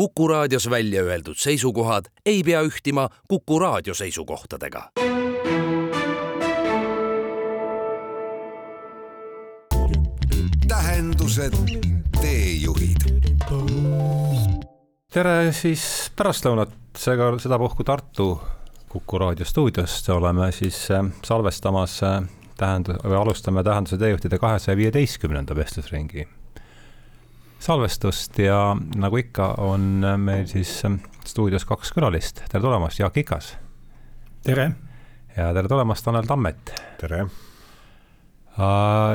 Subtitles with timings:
[0.00, 4.82] Kuku raadios välja öeldud seisukohad ei pea ühtima Kuku raadio seisukohtadega.
[10.68, 11.52] tähendused,
[12.20, 13.04] teejuhid.
[15.12, 15.84] tere siis
[16.16, 18.40] pärastlõunat, seega sedapuhku Tartu
[18.88, 22.22] Kuku raadio stuudiost oleme siis äh, salvestamas äh,
[22.56, 26.39] tähendus, või alustame Tähenduse teejuhtide kahesaja viieteistkümnenda vestlusringi
[27.60, 32.42] salvestust ja nagu ikka, on meil siis ähm, stuudios kaks külalist.
[32.48, 33.52] tere tulemast, Jaak Ikas.
[34.44, 34.70] tere.
[35.36, 36.72] ja tere tulemast, Tanel Tammet.
[37.00, 37.26] tere.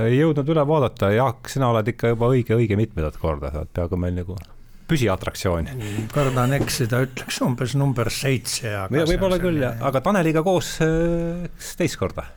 [0.05, 3.73] ei jõudnud üle vaadata, Jaak, sina oled ikka juba õige, õige mitmendat korda, sa oled
[3.73, 4.37] peaaegu meil nagu
[4.85, 5.71] püsiatraktsioon.
[6.13, 8.77] kardan eksida, ütleks umbes number seitse.
[8.93, 12.29] võib-olla küll jah, aga Taneliga koos äh, teist korda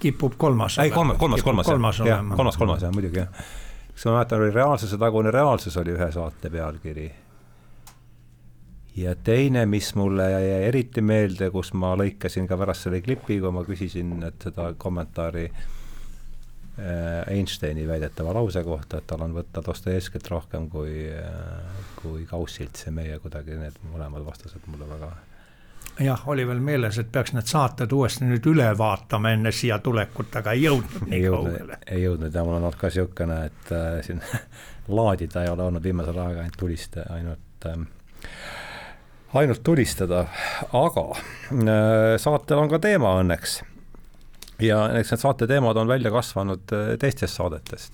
[0.00, 0.78] kipub kolmas.
[0.78, 3.46] ei, kolmas, kolmas, kolmas, kolmas, kolmas, kolmas jah, muidugi jah
[3.96, 7.14] kas ma mäletan, oli Reaalsuse tagune reaalsus oli ühe saate pealkiri.
[8.96, 13.52] ja teine, mis mulle jäi eriti meelde, kus ma lõikasin ka pärast selle klipi, kui
[13.52, 20.28] ma küsisin, et seda kommentaari äh, Einsteini väidetava lause kohta, et tal on võtta Dostojevskit
[20.28, 25.12] rohkem kui, äh, kui Gaussilt, see meie kuidagi, need mõlemad vastused mulle väga
[26.00, 30.34] jah, oli veel meeles, et peaks need saated uuesti nüüd üle vaatama enne siia tulekut,
[30.40, 31.78] aga ei jõudnud nii kaugele.
[31.86, 34.22] ei jõudnud ja mul on olnud ka niisugune, et äh, siin
[34.98, 37.86] laadida ei ole olnud viimasel ajal ainult tulista, ainult äh,
[39.40, 40.26] ainult tulistada,
[40.72, 43.60] aga äh, saatel on ka teema õnneks.
[44.62, 47.92] ja eks need saate teemad on välja kasvanud äh, teistest saadetest.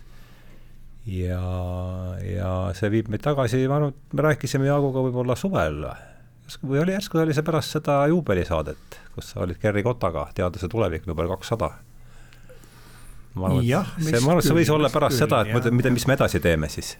[1.06, 1.42] ja,
[2.26, 5.84] ja see viib meid tagasi, ma arvan, et me rääkisime Jaaguga võib-olla suvel
[6.50, 10.68] või või oli järsku oli see pärast seda juubelisaadet, kus sa olid Gerri Kotaga, Teaduse
[10.68, 11.70] tulevik number kakssada.
[13.34, 15.72] ma arvan, et see, ma arvan, et see võis olla pärast küll, seda, et mõtle,
[15.72, 16.96] mida, mis me edasi teeme siis.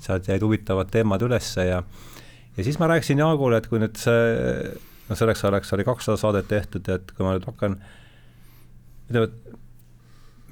[0.00, 1.82] sealt jäid huvitavad teemad ülesse ja
[2.56, 4.72] ja siis ma rääkisin Jaagule, et kui nüüd see,
[5.08, 7.76] no selleks ajaks oli kakssada saadet tehtud et kui ma nüüd hakkan,
[9.10, 9.28] ütleme,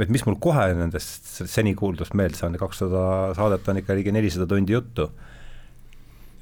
[0.05, 4.47] et mis mul kohe nendest seni kuuldust meelde saanud, kakssada saadet on ikka ligi nelisada
[4.51, 5.09] tundi juttu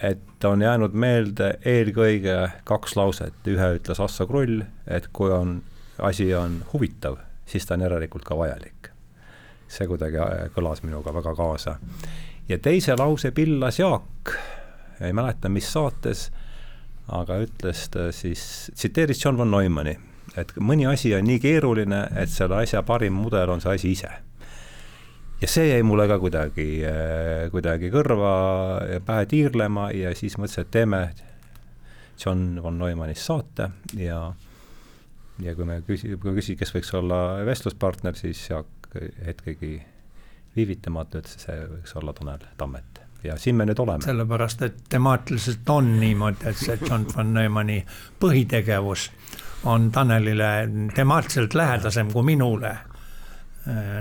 [0.03, 2.37] et on jäänud meelde eelkõige
[2.67, 5.61] kaks lauset, ühe ütles Assa Krull, et kui on,
[6.03, 8.91] asi on huvitav, siis ta on järelikult ka vajalik.
[9.73, 11.79] see kuidagi äh, kõlas minuga väga kaasa.
[12.49, 14.35] ja teise lause pillas Jaak,
[15.01, 16.31] ei mäleta, mis saates,
[17.09, 19.99] aga ütles ta siis, tsiteeris John von Neumanni,
[20.37, 24.11] et mõni asi on nii keeruline, et selle asja parim mudel on see asi ise
[25.43, 28.33] ja see jäi mulle ka kuidagi, äh, kuidagi kõrva
[28.93, 31.03] ja pähe tiirlema ja siis mõtlesin, et teeme
[32.25, 34.23] John von Neumannist saate ja
[35.43, 38.93] ja kui me küsi-, kui küsi-, kes võiks olla vestluspartner, siis Jaak
[39.27, 39.79] hetkegi
[40.57, 44.05] viivitamata ütles, see võiks olla Tanel Tammet ja siin me nüüd oleme.
[44.05, 47.81] sellepärast, et temaatiliselt on niimoodi, et see John von Neumanni
[48.21, 49.11] põhitegevus
[49.71, 50.53] on Tanelile
[50.95, 52.77] temaatiliselt lähedasem kui minule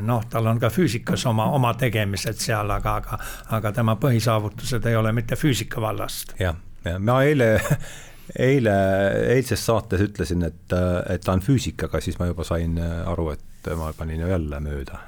[0.02, 3.20] noh, tal on ka füüsikas oma, oma tegemised seal, aga, aga,
[3.58, 6.34] aga tema põhisaavutused ei ole mitte füüsika vallast.
[6.42, 7.52] jah, ja ma eile,
[8.50, 8.76] eile,
[9.36, 10.76] eilses saates ütlesin, et,
[11.14, 14.62] et ta on füüsik, aga siis ma juba sain aru, et ma panin ju jälle
[14.66, 15.02] mööda.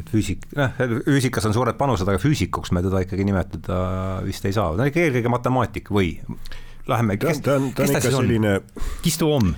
[0.00, 0.76] et füüsik, noh,
[1.06, 3.80] füüsikas on suured panused, aga füüsikuks me teda ikkagi nimetada
[4.26, 6.18] vist ei saa, on ikka eelkõige matemaatik või
[6.88, 7.16] läheme.
[7.16, 8.60] ta on, ta on, ta on ikka selline.
[9.02, 9.54] Kistu Omm.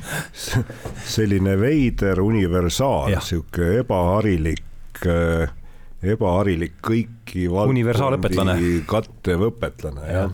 [1.16, 5.50] selline veider universaal, sihuke ebaharilik äh,
[6.02, 10.32] ebaharilik kõiki valdkondi kattev õpetlane, jah.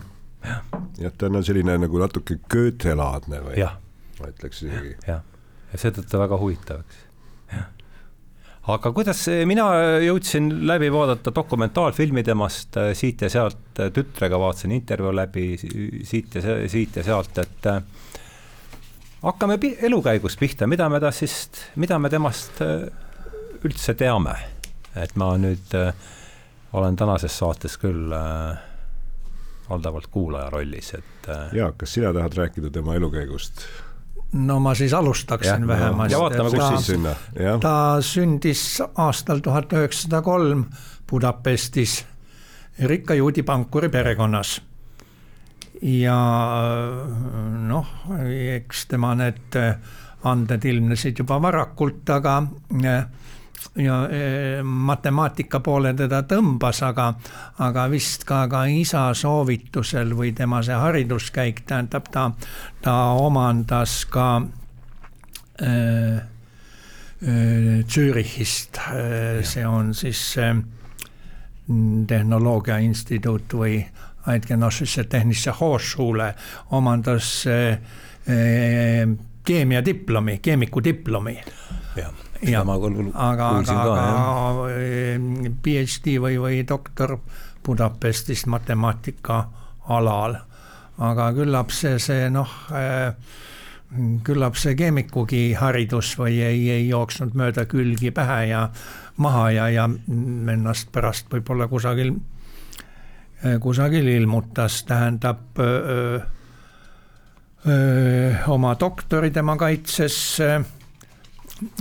[0.97, 3.59] jah, ta on selline nagu natuke Goethe-laadne või
[4.19, 4.95] ma ütleks isegi.
[5.07, 5.21] jah,
[5.71, 7.08] ja seetõttu väga huvitav, eks
[8.73, 9.65] aga kuidas, mina
[10.03, 16.55] jõudsin läbi vaadata dokumentaalfilmi temast äh, siit ja sealt, tütrega vaatasin intervjuu läbi siit ja
[16.69, 17.69] siit ja sealt, et
[19.23, 19.59] hakkame
[19.89, 21.35] elukäigust pihta, mida me ta siis,
[21.79, 22.61] mida me temast
[23.63, 24.35] üldse teame.
[24.95, 25.75] et ma nüüd
[26.73, 28.11] olen tänases saates küll
[29.69, 31.29] valdavalt kuulaja rollis, et.
[31.53, 33.67] Jaak, kas sina tahad rääkida tema elukäigust?
[34.33, 36.13] No ma siis alustaksin ja, vähemasti.
[36.13, 37.15] ja vaatame, kus siis sinna.
[37.59, 40.65] ta sündis aastal tuhat üheksasada kolm
[41.09, 42.05] Budapestis
[42.85, 44.61] rikka juudi pankuri perekonnas.
[45.81, 46.19] ja
[47.67, 47.87] noh,
[48.55, 49.57] eks tema need
[50.23, 52.41] anded ilmnesid juba varakult, aga
[53.75, 57.13] ja e, matemaatika poole teda tõmbas, aga,
[57.65, 62.31] aga vist ka, ka isa soovitusel või tema see hariduskäik, tähendab, ta,
[62.81, 64.31] ta omandas ka
[65.61, 66.19] äh,
[67.19, 70.53] Zürichist äh,, see on siis äh,
[72.07, 73.79] tehnoloogia instituut või
[74.29, 76.33] Eidgenössische Technische Hochschule,
[76.71, 79.07] omandas eh,
[79.43, 81.37] keemiadiplomi, keemikudiplomi.
[81.95, 82.13] jah,
[83.13, 84.67] aga, aga, aga
[85.63, 87.17] PhD või, või doktor
[87.65, 89.43] Budapestist matemaatika
[89.89, 90.37] alal.
[90.97, 93.13] aga küllap see, see noh eh,
[94.23, 98.65] küllap see keemikugi haridus või ei, ei jooksnud mööda külgi pähe ja
[99.17, 99.87] maha ja, ja
[100.53, 102.13] ennast pärast võib-olla kusagil,
[103.59, 106.19] kusagil ilmutas, tähendab öö,
[107.67, 110.19] öö, oma doktori tema kaitses,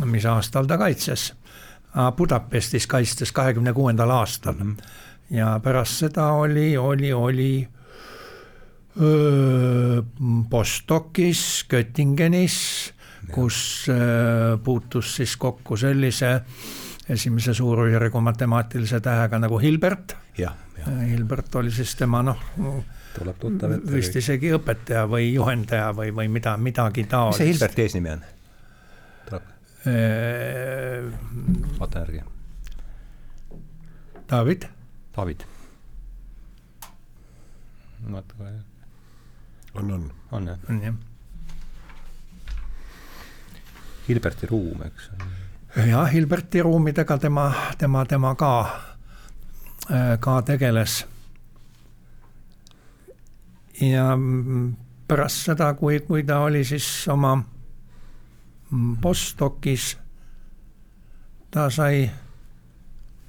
[0.04, 1.32] mis aastal ta kaitses?
[2.16, 4.76] Budapestis kaitstes kahekümne kuuendal aastal -hmm.
[5.30, 7.68] ja pärast seda oli, oli, oli
[10.48, 12.92] Bostokis, Göttingenis,
[13.32, 13.86] kus
[14.64, 16.40] puutus siis kokku sellise
[17.08, 20.16] esimese suurujärgu matemaatilise tähega nagu Hilbert.
[21.10, 22.38] Hilbert oli siis tema noh,
[23.92, 27.40] vist isegi õpetaja või juhendaja või, või mida, midagi taolist.
[27.40, 28.26] mis see Hilberti eesnimi on?
[29.28, 29.48] tuleb,
[31.78, 32.24] vaata järgi.
[34.30, 34.62] David.
[35.16, 35.46] David.
[38.12, 38.52] vaata kohe
[39.74, 40.12] on, on.
[40.32, 40.58] on jah?
[40.70, 40.94] on jah.
[44.08, 45.10] Hilberti ruum, eks.
[45.86, 48.80] jah, Hilberti ruumidega tema, tema, tema ka,
[50.20, 51.06] ka tegeles.
[53.80, 54.16] ja
[55.08, 57.36] pärast seda, kui, kui ta oli siis oma
[59.02, 59.96] postdoc'is,
[61.50, 62.08] ta sai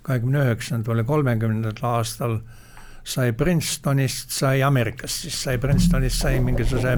[0.03, 2.39] kahekümne üheksandal või kolmekümnendal aastal
[3.09, 6.97] sai Princetonist, sai Ameerikast, siis sai Princetonist, sai mingisuguse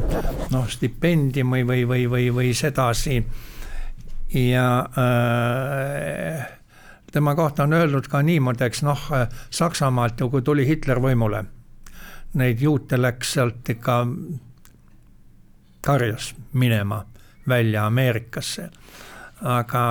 [0.52, 3.22] noh, stipendiumi või, või, või, või sedasi.
[4.34, 4.66] ja
[4.98, 6.48] äh,
[7.12, 9.08] tema kohta on öeldud ka niimoodi, eks noh,
[9.50, 11.46] Saksamaalt ju, kui tuli Hitler võimule,
[12.34, 14.02] neid juute läks sealt ikka
[15.82, 17.06] karjas minema
[17.48, 18.70] välja Ameerikasse
[19.42, 19.84] aga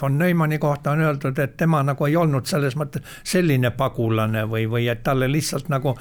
[0.00, 4.66] von Neumanni kohta on öeldud, et tema nagu ei olnud selles mõttes selline pagulane või,
[4.70, 5.94] või et talle lihtsalt nagu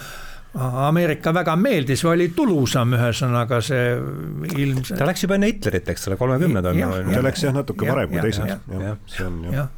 [0.57, 3.93] Ameerika väga meeldis või oli tulusam, ühesõnaga see
[4.57, 4.97] ilmselt.
[4.99, 6.81] ta läks juba enne Hitlerit, eks ole, kolmekümnendal.
[7.13, 9.69] ta läks jah natuke varem kui teised, jah, see on jah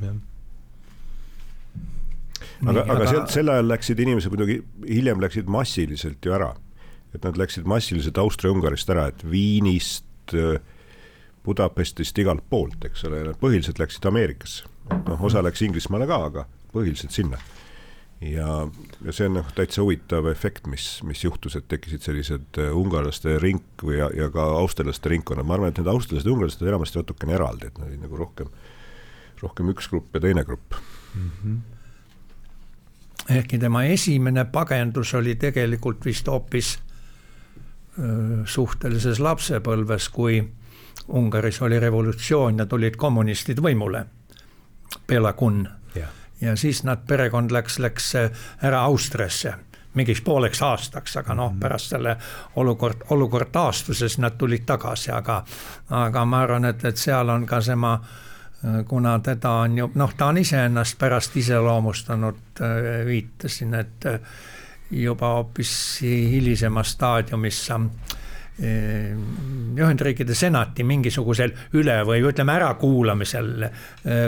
[0.00, 0.14] ja.
[2.70, 6.54] aga, aga sealt sel ajal läksid inimesed muidugi, hiljem läksid massiliselt ju ära.
[7.14, 10.34] Et nad läksid massiliselt Austria-Ungarist ära, et Viinist,
[11.44, 14.68] Budapestist, igalt poolt, eks ole, nad põhiliselt läksid Ameerikasse.
[15.06, 17.38] noh, osa läks Inglismaale ka, aga põhiliselt sinna.
[18.20, 18.68] ja,
[19.04, 23.64] ja see on noh, täitsa huvitav efekt, mis, mis juhtus, et tekkisid sellised ungarlaste ring
[23.82, 27.00] või ja, ja ka austerlaste ringkonnad, ma arvan, et need austerlased ja ungarlased olid enamasti
[27.00, 28.52] natukene eraldi, et nad olid nagu rohkem,
[29.40, 30.76] rohkem üks grupp ja teine grupp
[31.14, 31.30] mm.
[31.42, 31.60] -hmm
[33.30, 36.78] ehkki tema esimene pagendus oli tegelikult vist hoopis
[38.46, 40.40] suhtelises lapsepõlves, kui
[41.08, 44.04] Ungaris oli revolutsioon ja tulid kommunistid võimule,
[45.06, 45.68] Bela Kun.
[46.40, 48.14] ja siis nad, perekond läks, läks
[48.62, 49.54] ära Austriasse
[49.94, 52.16] mingiks pooleks aastaks, aga noh, pärast selle
[52.56, 55.42] olukord, olukord taastuses nad tulid tagasi, aga,
[55.90, 57.98] aga ma arvan, et, et seal on ka tema
[58.88, 62.60] kuna teda on ju, noh, ta on iseennast pärast iseloomustanud,
[63.06, 64.06] viitasin, et
[64.90, 65.72] juba hoopis
[66.02, 67.68] hilisemas staadiumis
[68.60, 73.64] Ühendriikide senati mingisugusel üle või ütleme ärakuulamisel,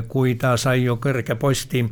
[0.08, 1.82] kui ta sai ju kõrge posti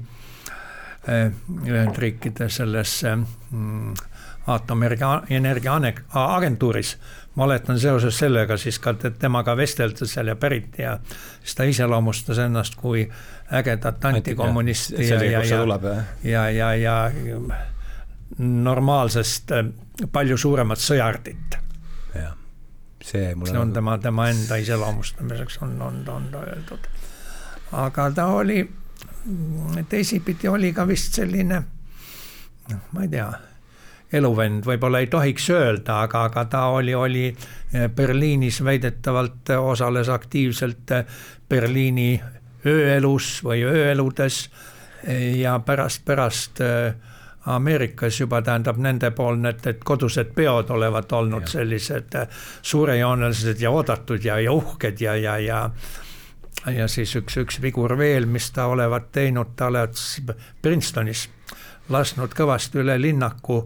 [1.11, 3.93] Ühendriikide selles mm,
[4.47, 5.77] aatomienergia
[6.15, 6.97] agentuuris.
[7.35, 10.99] ma oletan seoses sellega siis ka temaga vesteldes seal ja pärit ja
[11.43, 13.05] siis ta iseloomustas ennast kui
[13.53, 15.45] ägedat antikommunisti ja, ja,
[16.25, 17.11] ja, ja, ja, ja
[18.41, 19.53] normaalsest
[20.13, 21.59] palju suuremat sõjardit.
[22.15, 22.35] jah,
[23.03, 26.89] see mulle see on tema, tema enda iseloomustamiseks on, on, on ta öeldud.
[27.73, 28.63] aga ta oli,
[29.89, 31.63] teisipidi oli ka vist selline,
[32.71, 33.29] noh, ma ei tea,
[34.13, 37.29] eluvend võib-olla ei tohiks öelda, aga, aga ta oli, oli
[37.95, 40.97] Berliinis väidetavalt osales aktiivselt
[41.49, 42.15] Berliini
[42.67, 44.49] ööelus või ööeludes
[45.37, 46.97] ja pärast, pärast äh,
[47.47, 51.53] Ameerikas juba tähendab nendepoolne, et, et kodused peod olevat olnud ja.
[51.55, 52.17] sellised
[52.63, 55.71] suurejoonelised ja oodatud ja, ja uhked ja, ja, ja
[56.67, 60.21] ja siis üks, üks vigur veel, mis ta olevat teinud, ta oleks
[60.63, 61.29] Princetonis
[61.89, 63.61] lasknud kõvasti üle linnaku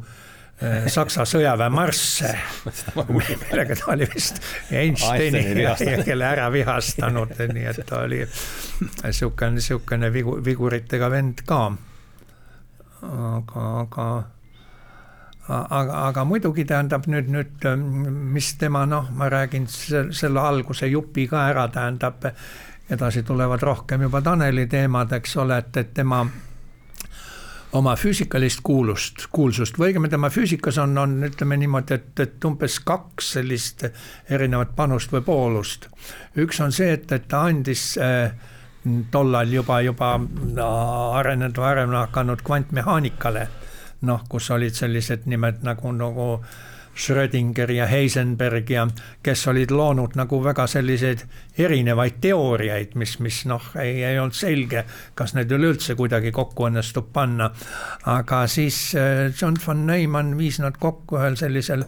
[0.63, 2.31] eh, Saksa sõjaväemarsse,
[3.11, 4.39] millega ta oli vist
[4.71, 5.43] Einsteini,
[6.05, 11.67] kelle ära vihastanud, nii et ta oli niisugune, niisugune vigu, viguritega vend ka
[13.05, 14.07] aga, aga
[15.49, 17.67] aga, aga muidugi tähendab nüüd, nüüd
[18.35, 22.25] mis tema noh, ma räägin selle alguse jupi ka ära, tähendab
[22.91, 26.25] edasi tulevad rohkem juba Taneli teemad, eks ole, et, et tema
[27.75, 32.79] oma füüsikalist kuulust, kuulsust või õigemini tema füüsikas on, on ütleme niimoodi, et, et umbes
[32.87, 33.87] kaks sellist
[34.31, 35.89] erinevat panust või poolust.
[36.39, 38.31] üks on see, et, et ta andis äh,
[39.11, 40.15] tollal juba, juba
[41.19, 43.49] arenenud, varem hakanud kvantmehaanikale,
[44.05, 46.29] noh, kus olid sellised nimed nagu, nagu
[46.95, 48.85] Schrödinger ja Heisenberg ja
[49.23, 51.25] kes olid loonud nagu väga selliseid
[51.59, 54.85] erinevaid teooriaid, mis, mis noh, ei, ei olnud selge,
[55.19, 57.51] kas need üleüldse kuidagi kokku õnnestub panna.
[58.07, 61.83] aga siis äh, John von Neumann viis nad kokku ühel sellisel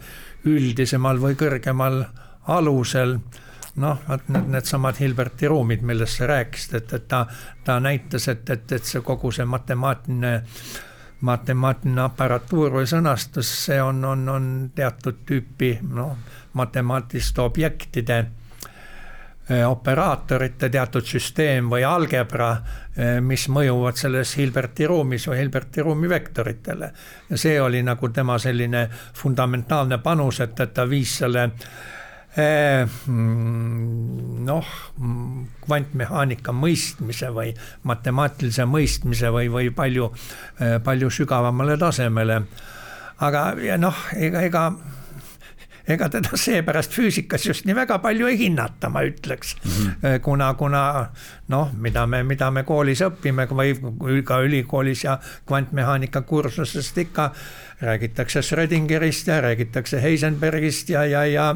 [0.47, 2.03] üldisemal või kõrgemal
[2.47, 3.19] alusel
[3.77, 7.27] noh, vot need, needsamad Hilberti ruumid, millest sa rääkisid, et, et ta,
[7.65, 10.37] ta näitas, et, et, et see kogu see matemaatiline
[11.25, 16.13] matemaatiline aparatuur või sõnastus, see on, on, on teatud tüüpi noh,
[16.61, 22.51] matemaatiliste objektide eh, operaatorite teatud süsteem või algebra,
[22.97, 26.93] eh, mis mõjuvad selles Hilberti ruumis või Hilberti ruumi vektoritele.
[27.31, 31.96] ja see oli nagu tema selline fundamentaalne panus, et, et ta viis selle mm,
[34.47, 34.73] noh,
[35.65, 37.55] kvantmehaanika mõistmise või
[37.89, 40.11] matemaatilise mõistmise või, või palju,
[40.61, 42.43] eh, palju sügavamale tasemele.
[43.21, 44.67] aga noh, ega, ega
[45.87, 49.71] ega teda seepärast füüsikas just nii väga palju ei hinnata, ma ütleks mm.
[49.71, 50.21] -hmm.
[50.23, 50.83] kuna, kuna
[51.49, 57.31] noh, mida me, mida me koolis õpime või ka ülikoolis ja kvantmehaanika kursusest ikka
[57.81, 61.55] räägitakse Schrödingerist ja räägitakse Heisenbergist ja, ja, ja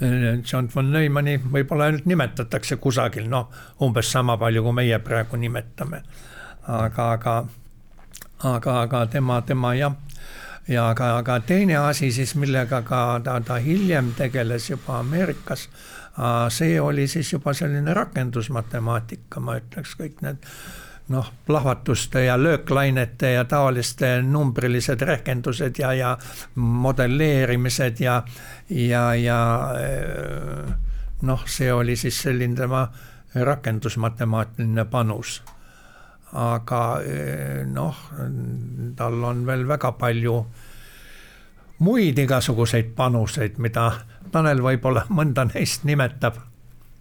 [0.00, 3.48] John von Neumanni võib-olla ainult nimetatakse kusagil, noh,
[3.80, 6.02] umbes sama palju, kui meie praegu nimetame.
[6.66, 7.36] aga, aga,
[8.42, 9.94] aga, aga tema, tema jah,
[10.68, 15.68] ja aga, aga teine asi siis, millega ka ta, ta hiljem tegeles juba Ameerikas,
[16.50, 20.44] see oli siis juba selline rakendusmatemaatika, ma ütleks, kõik need
[21.08, 26.18] noh, plahvatuste ja lööklainete ja taoliste numbrilised rehkendused ja, ja
[26.54, 28.22] modelleerimised ja,
[28.70, 29.38] ja, ja
[31.22, 32.88] noh, see oli siis selline tema
[33.34, 35.42] rakendusmatemaatiline panus.
[36.32, 36.98] aga
[37.72, 37.96] noh,
[38.96, 40.34] tal on veel väga palju
[41.78, 43.92] muid igasuguseid panuseid, mida
[44.32, 46.40] Tanel võib-olla mõnda neist nimetab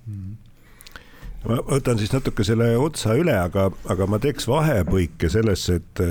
[0.06, 0.45] mm
[1.46, 6.04] ma võtan siis natuke selle otsa üle, aga, aga ma teeks vahepõike sellesse, et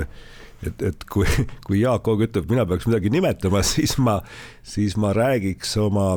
[0.65, 1.27] et, et kui,
[1.67, 4.19] kui Jaak Oog ütleb, mina peaks midagi nimetama, siis ma,
[4.65, 6.15] siis ma räägiks oma,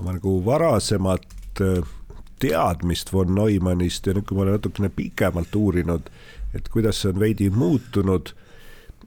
[0.00, 1.84] oma nagu varasemat äh,
[2.42, 6.08] teadmist von Neumannist ja nüüd, kui ma olen natukene pikemalt uurinud,
[6.56, 8.32] et kuidas see on veidi muutunud,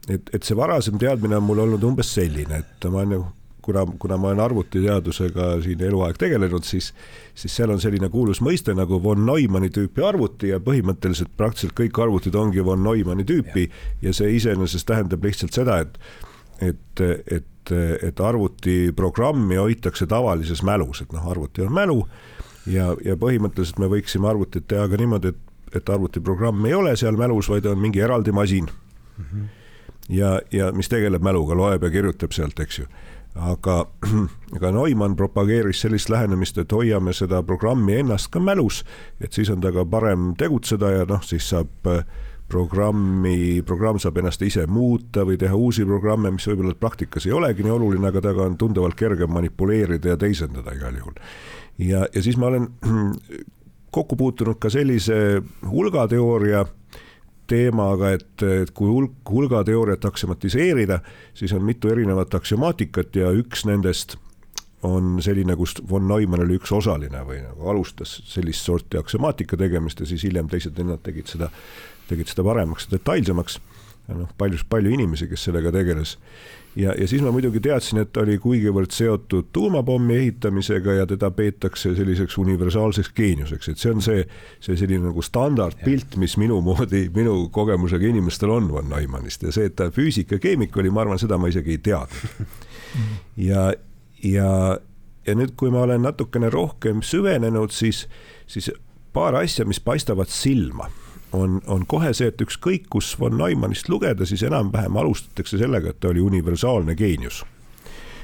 [0.08, 3.26] et, et see varasem teadmine on mul olnud umbes selline, et ma olen ju
[3.68, 6.92] kuna, kuna ma olen arvutiteadusega siin eluaeg tegelenud, siis,
[7.36, 12.00] siis seal on selline kuulus mõiste nagu von Neumanni tüüpi arvuti ja põhimõtteliselt praktiliselt kõik
[12.00, 15.98] arvutid ongi von Neumanni tüüpi ja, ja see iseenesest tähendab lihtsalt seda, et,
[16.70, 17.02] et,
[17.38, 17.74] et,
[18.08, 21.98] et arvutiprogrammi hoitakse tavalises mälus, et noh, arvuti on mälu
[22.72, 27.20] ja, ja põhimõtteliselt me võiksime arvutit teha ka niimoodi, et, et arvutiprogramm ei ole seal
[27.20, 29.28] mälus, vaid on mingi eraldi masin mm.
[29.28, 29.46] -hmm.
[30.08, 32.88] ja, ja mis tegeleb mäluga, loeb ja kirjutab sealt, eks ju
[33.38, 33.86] aga,
[34.56, 38.82] aga Neumann propageeris sellist lähenemist, et hoiame seda programmi ennast ka mälus,
[39.20, 42.02] et siis on temaga parem tegutseda ja noh, siis saab äh,
[42.48, 47.64] programmi, programm saab ennast ise muuta või teha uusi programme, mis võib-olla praktikas ei olegi
[47.64, 51.20] nii oluline, aga temaga on tunduvalt kergem manipuleerida ja teisendada igal juhul.
[51.78, 52.68] ja, ja siis ma olen
[53.96, 56.64] kokku puutunud ka sellise hulgateooria
[57.48, 61.00] teemaga, et, et kui hulk, hulgateooriat aksimatiseerida,
[61.34, 64.18] siis on mitu erinevat aksiomaatikat ja üks nendest
[64.86, 70.00] on selline, kus von Neumann oli üks osaline või nagu alustas sellist sorti aksiomaatika tegemist
[70.00, 71.50] ja siis hiljem teised vennad tegid seda,
[72.10, 73.58] tegid seda paremaks, detailsemaks.
[74.08, 76.16] noh, palju, palju inimesi, kes sellega tegeles
[76.76, 81.30] ja, ja siis ma muidugi teadsin, et ta oli kuigivõrd seotud tuumapommi ehitamisega ja teda
[81.34, 84.24] peetakse selliseks universaalseks geeniuseks, et see on see,
[84.64, 89.70] see selline nagu standardpilt, mis minu moodi, minu kogemusega inimestel on von Neumannist ja see,
[89.70, 92.54] et ta füüsik ja keemik oli, ma arvan, seda ma isegi ei teadnud.
[93.48, 93.70] ja,
[94.24, 94.52] ja,
[95.26, 98.06] ja nüüd, kui ma olen natukene rohkem süvenenud, siis,
[98.46, 98.70] siis
[99.12, 100.90] paar asja, mis paistavad silma
[101.32, 106.00] on, on kohe see, et ükskõik, kus von Neumannist lugeda, siis enam-vähem alustatakse sellega, et
[106.00, 107.44] ta oli universaalne geenius.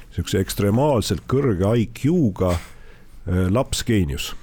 [0.09, 4.35] niisuguse ekstremaalselt kõrge IQ-ga äh, lapsgeenius.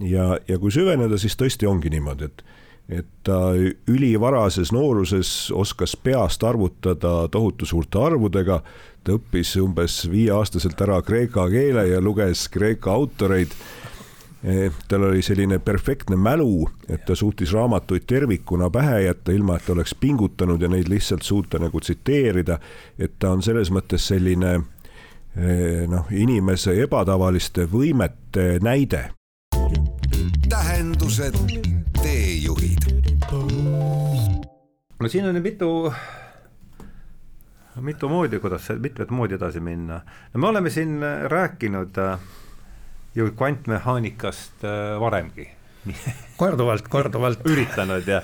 [0.00, 2.44] ja, ja kui süveneda, siis tõesti ongi niimoodi, et,
[2.88, 3.54] et ta
[3.88, 8.62] ülivarases nooruses oskas peast arvutada tohutu suurte arvudega,
[9.04, 13.52] ta õppis umbes viieaastaselt ära kreeka keele ja luges kreeka autoreid
[14.88, 19.72] tal oli selline perfektne mälu, et ta suutis raamatuid tervikuna pähe jätta, ilma et ta
[19.72, 22.58] oleks pingutanud ja neid lihtsalt suuta nagu tsiteerida.
[22.98, 24.58] et ta on selles mõttes selline
[25.88, 29.10] noh, inimese ebatavaliste võimete näide.
[30.48, 31.34] tähendused,
[32.02, 32.84] teejuhid.
[35.00, 35.92] no siin on mitu
[37.80, 40.00] mitu moodi, kuidas, mitmet moodi edasi minna.
[40.34, 42.18] no me oleme siin rääkinud äh,
[43.14, 45.48] ju kvantmehaanikast äh, varemgi.
[46.40, 47.44] Korduvalt, korduvalt.
[47.46, 48.22] üritanud ja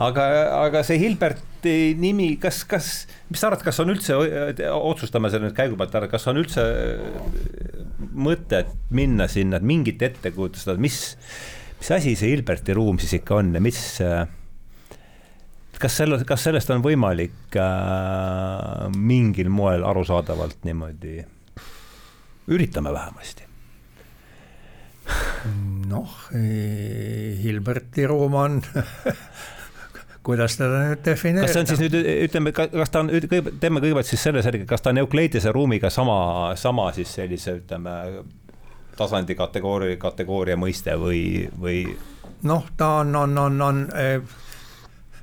[0.00, 0.24] aga,
[0.60, 2.90] aga see Hilberti nimi, kas, kas,
[3.30, 4.16] mis sa arvad, kas on üldse,
[4.76, 7.80] otsustame selle nüüd käigu pealt ära, kas on üldse äh,
[8.14, 11.00] mõtet minna sinna, et mingit ettekujutust, mis,
[11.80, 14.24] mis asi see Hilberti ruum siis ikka on ja mis äh,
[15.80, 21.20] kas selle, kas sellest on võimalik äh, mingil moel arusaadavalt niimoodi,
[22.50, 23.49] üritame vähemasti
[25.90, 28.60] noh, Hilberti ruum on
[30.22, 31.46] kuidas teda nüüd defineerida?
[31.46, 33.10] kas see on siis nüüd ütleme, kas ta on,
[33.60, 36.18] teeme kõigepealt siis selle selge, kas ta on Euclidese ruumiga sama,
[36.60, 37.96] sama siis sellise ütleme
[39.00, 41.82] tasandi kategooria, kategooria mõiste või, või?
[42.48, 43.82] noh, ta on, on, on, on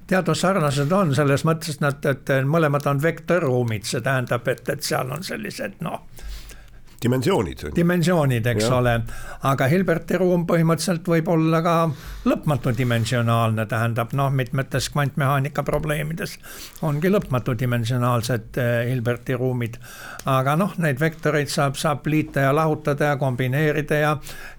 [0.07, 4.83] teadus sarnased on selles mõttes, et nad, et mõlemad on vektorruumid, see tähendab, et, et
[4.83, 6.07] seal on sellised noh
[7.03, 7.63] dimensioonid.
[7.75, 8.75] dimensioonid, eks ja.
[8.77, 8.93] ole,
[9.49, 11.75] aga Hilberti ruum põhimõtteliselt võib olla ka
[12.25, 16.37] lõpmatu dimensionaalne, tähendab noh, mitmetes kvantmehaanika probleemides
[16.87, 19.77] ongi lõpmatu dimensionaalsed eh, Hilberti ruumid.
[20.25, 24.15] aga noh, neid vektoreid saab, saab liita ja lahutada ja kombineerida ja,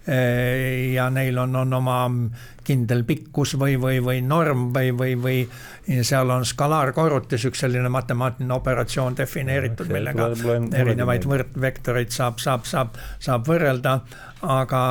[0.06, 1.98] eh, ja neil on, on oma
[2.68, 8.54] kindel pikkus või, või, või norm või, või, või seal on skalaarkorrutis üks selline matemaatiline
[8.54, 10.30] operatsioon defineeritud, millega
[10.82, 13.98] erinevaid võrdvektoreid saab, saab, saab, saab võrrelda,
[14.44, 14.84] aga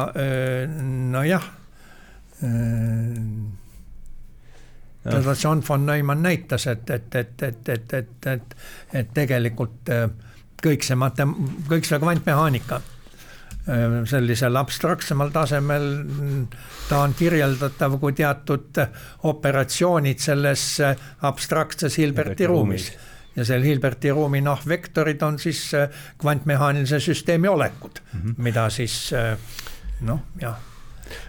[1.13, 1.47] nojah
[5.07, 8.59] seda John von Neumann näitas, et, et, et, et, et, et, et,
[8.93, 9.95] et tegelikult
[10.61, 11.35] kõik see matem-,
[11.69, 12.96] kõik see kvantmehaanika Äh,
[14.07, 15.87] sellisel abstraktsemal tasemel
[16.87, 18.79] ta on kirjeldatav kui teatud
[19.27, 20.95] operatsioonid selles äh,
[21.27, 22.91] abstraktses Hilberti ruumis.
[23.35, 25.89] ja seal Hilberti ruumi noh, vektorid on siis äh,
[26.21, 28.35] kvantmehaanilise süsteemi olekud mm, -hmm.
[28.37, 29.11] mida siis
[30.01, 30.55] noh, jah.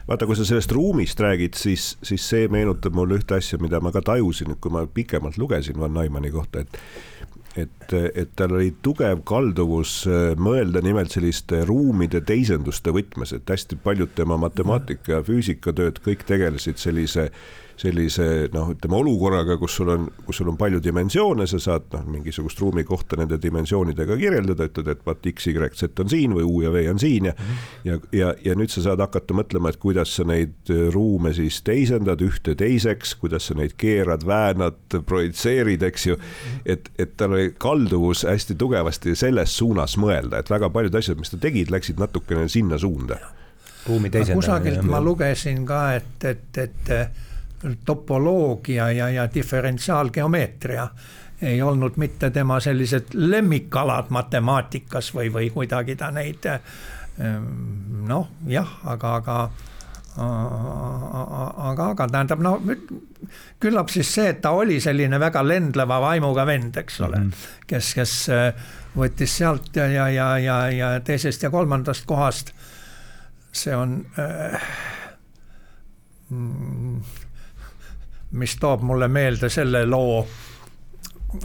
[0.09, 3.93] Vaata, kui sa sellest ruumist räägid, siis, siis see meenutab mulle ühte asja, mida ma
[3.95, 6.79] ka tajusin, kui ma pikemalt lugesin Van Neumanni kohta, et
[7.59, 13.79] et, et tal oli tugev kalduvus äh, mõelda nimelt selliste ruumide teisenduste võtmes, et hästi
[13.85, 17.29] paljud tema matemaatika ja füüsikatööd kõik tegelesid sellise
[17.79, 22.07] sellise noh, ütleme olukorraga, kus sul on, kus sul on palju dimensioone, sa saad noh,
[22.11, 26.47] mingisugust ruumi kohta nende dimensioonidega kirjeldada, ütled, et vaat X, Y, Z on siin või
[26.49, 27.85] U ja V on siin ja mm -hmm.
[27.85, 31.61] ja, ja, ja nüüd sa saad hakata mõtlema, et kuidas sa neid äh, ruume siis
[31.63, 36.17] teisendad ühte teiseks, kuidas sa neid keerad, väänad, projitseerid, eks ju.
[36.67, 41.31] et, et tal oli kalduvus hästi tugevasti selles suunas mõelda, et väga paljud asjad, mis
[41.31, 43.19] ta tegid, läksid natukene sinna suunda
[43.87, 44.43] ruumi teisendamine.
[44.43, 46.91] kusagilt ma lugesin ka, et, et, et
[47.85, 50.89] topoloogia ja, ja diferentsiaalgeomeetria
[51.43, 56.47] ei olnud mitte tema sellised lemmikalad matemaatikas või, või kuidagi ta neid
[58.09, 59.37] noh, jah, aga, aga
[60.19, 62.57] aga, aga tähendab, no
[63.63, 67.63] küllap siis see, et ta oli selline väga lendleva vaimuga vend, eks ole mm, -hmm.
[67.71, 68.15] kes, kes
[68.99, 72.53] võttis sealt ja, ja, ja, ja, ja teisest ja kolmandast kohast.
[73.53, 74.63] see on äh,
[78.31, 80.27] mis toob mulle meelde selle loo,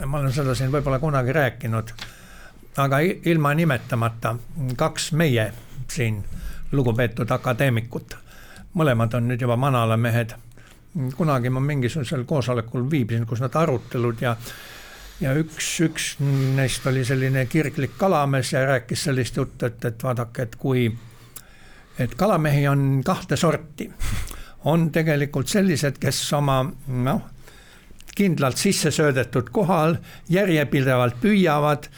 [0.06, 1.92] ma olen seda siin võib-olla kunagi rääkinud,
[2.76, 4.34] aga ilma nimetamata,
[4.76, 5.52] kaks meie
[5.90, 6.22] siin
[6.72, 8.16] lugupeetud akadeemikut,
[8.74, 10.34] mõlemad on nüüd juba manalamehed.
[11.16, 14.36] kunagi ma mingisugusel koosolekul viibisin, kus nad arutelud ja
[15.20, 16.14] ja üks, üks
[16.56, 20.86] neist oli selline kirglik kalamees ja rääkis sellist juttu, et, et vaadake, et kui,
[21.98, 23.90] et kalamehi on kahte sorti
[24.64, 27.22] on tegelikult sellised, kes oma noh,
[28.14, 29.96] kindlalt sisse söödetud kohal
[30.30, 31.88] järjepidevalt püüavad,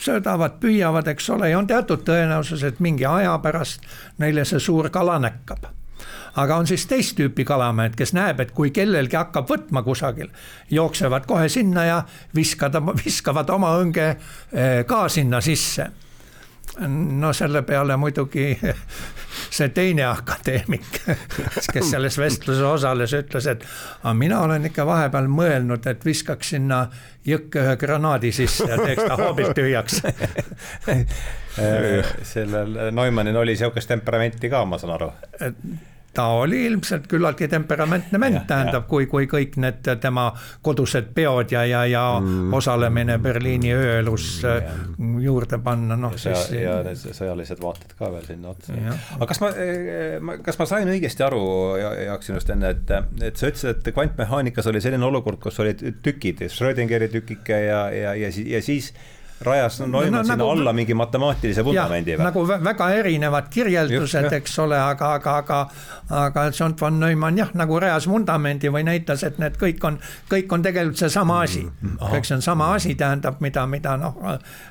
[0.00, 3.84] söödavad, püüavad, eks ole, ja on teatud tõenäosus, et mingi aja pärast
[4.18, 5.70] neile see suur kala näkkab.
[6.40, 10.28] Aga on siis teist tüüpi kalamehed, kes näeb, et kui kellelgi hakkab võtma kusagil,
[10.70, 11.96] jooksevad kohe sinna ja
[12.36, 15.88] viskada, viskavad oma õnge eh, ka sinna sisse
[16.78, 18.58] no selle peale muidugi
[19.50, 21.00] see teine akadeemik,
[21.72, 23.64] kes selles vestluses osales, ütles, et
[24.02, 26.84] aga mina olen ikka vahepeal mõelnud, et viskaks sinna
[27.26, 30.00] jõkke ühe granaadi sisse ja teeks ta hoobilt tühjaks.
[32.32, 35.12] Sellel Neumannil oli sihukest temperamenti ka, ma saan aru
[36.14, 40.26] ta oli ilmselt küllaltki temperamentne ment, tähendab, kui, kui kõik need tema
[40.62, 42.52] kodused peod ja, ja, ja mm.
[42.58, 46.48] osalemine Berliini ööelus mm, juurde panna, noh siis.
[46.56, 48.74] ja need sõjalised vaated ka veel sinna otsa.
[49.16, 49.52] aga kas ma,
[50.46, 51.44] kas ma sain õigesti aru,
[51.78, 52.92] Jaak, sinust enne, et,
[53.22, 58.18] et sa ütlesid, et kvantmehaanikas oli selline olukord, kus olid tükid, Schrödingeri tükike ja, ja,
[58.18, 58.90] ja, ja siis
[59.40, 62.24] rajas Neumann no, no, sinna nagu, alla mingi matemaatilise vundamendi või?
[62.26, 65.60] nagu väga erinevad kirjeldused, eks ole, aga, aga, aga,
[66.20, 69.96] aga John von Neumann jah, nagu rajas vundamendi või näitas, et need kõik on,
[70.28, 71.72] kõik on tegelikult seesama asi mm.
[71.80, 72.12] -hmm.
[72.12, 74.18] kõik see on sama asi, tähendab, mida, mida noh,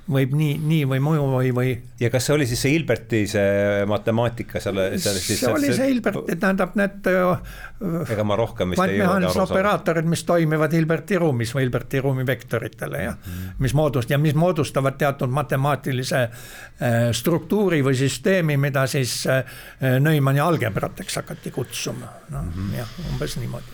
[0.09, 1.73] võib nii, nii või muu või, või.
[1.99, 5.41] ja kas see oli siis see Hilberti see matemaatika selle, selle siis?
[5.41, 7.09] see oli see Hilberti, tähendab need.
[8.05, 9.49] ega ma rohkem vist ei jõua aru saada.
[9.49, 13.59] operaatorid, mis toimivad Hilberti ruumis või Hilberti ruumi vektoritele jah mm, -hmm.
[13.65, 16.29] mis moodust- ja mis moodust moodustavad teatud matemaatilise äh,
[17.11, 19.43] struktuuri või süsteemi, mida siis äh,
[19.99, 22.75] Neumanni algebrateks hakati kutsuma, noh mm -hmm.
[22.77, 23.65] jah, umbes niimoodi.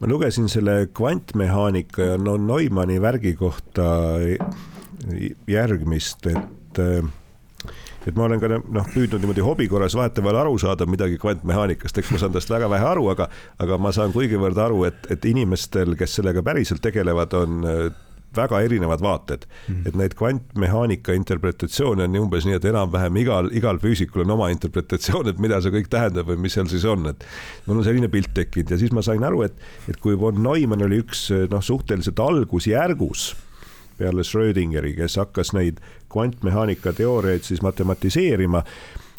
[0.00, 4.18] Ma lugesin selle kvantmehaanika ja no Neumanni värgi kohta
[5.46, 7.10] järgmist, et äh,
[8.06, 12.10] et ma olen ka noh, püüdnud niimoodi hobi korras vahetevahel aru saada midagi kvantmehaanikast, eks
[12.10, 15.94] ma saan tast väga vähe aru, aga, aga ma saan kuigivõrd aru, et, et inimestel,
[15.94, 17.62] kes sellega päriselt tegelevad, on
[18.36, 19.74] väga erinevad vaated mm.
[19.74, 19.88] -hmm.
[19.88, 25.28] et neid kvantmehaanika interpretatsioone on umbes nii, et enam-vähem igal, igal füüsikul on oma interpretatsioon,
[25.28, 27.24] et mida see kõik tähendab või mis seal siis on, et
[27.66, 29.54] mul on selline pilt tekkinud ja siis ma sain aru, et,
[29.88, 33.32] et kui von Neumann oli üks noh, suhteliselt algusjärgus
[33.98, 35.78] peale Schrödingeri, kes hakkas neid
[36.12, 38.64] kvantmehaanika teooriaid siis matematiseerima,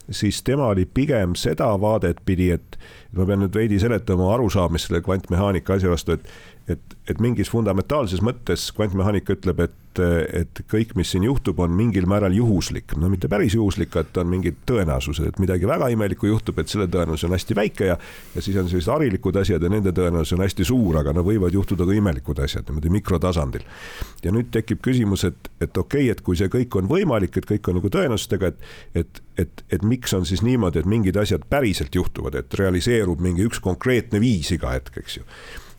[0.09, 2.77] siis tema oli pigem seda vaadet pidi, et
[3.15, 6.27] ma pean nüüd veidi seletama arusaamist selle kvantmehaanika asja vastu, et
[6.67, 12.07] et, et mingis fundamentaalses mõttes kvantmehaanika ütleb, et, et kõik, mis siin juhtub, on mingil
[12.09, 16.61] määral juhuslik, no mitte päris juhuslik, et on mingid tõenäosused, et midagi väga imelikku juhtub,
[16.61, 17.97] et selle tõenäosus on hästi väike ja
[18.33, 21.53] ja siis on sellised harilikud asjad ja nende tõenäosus on hästi suur, aga no võivad
[21.53, 23.67] juhtuda ka imelikud asjad niimoodi mikrotasandil.
[24.23, 27.49] ja nüüd tekib küsimus, et, et okei okay,, et kui see kõik on võimalik, et
[27.49, 28.63] kõik on nagu tõenäosustega, et,
[29.03, 33.45] et, et, et miks on siis niimoodi, et mingid asjad päriselt juhtuvad, et realiseerub mingi
[33.45, 35.27] üks konkreetne viis iga hetk, eks ju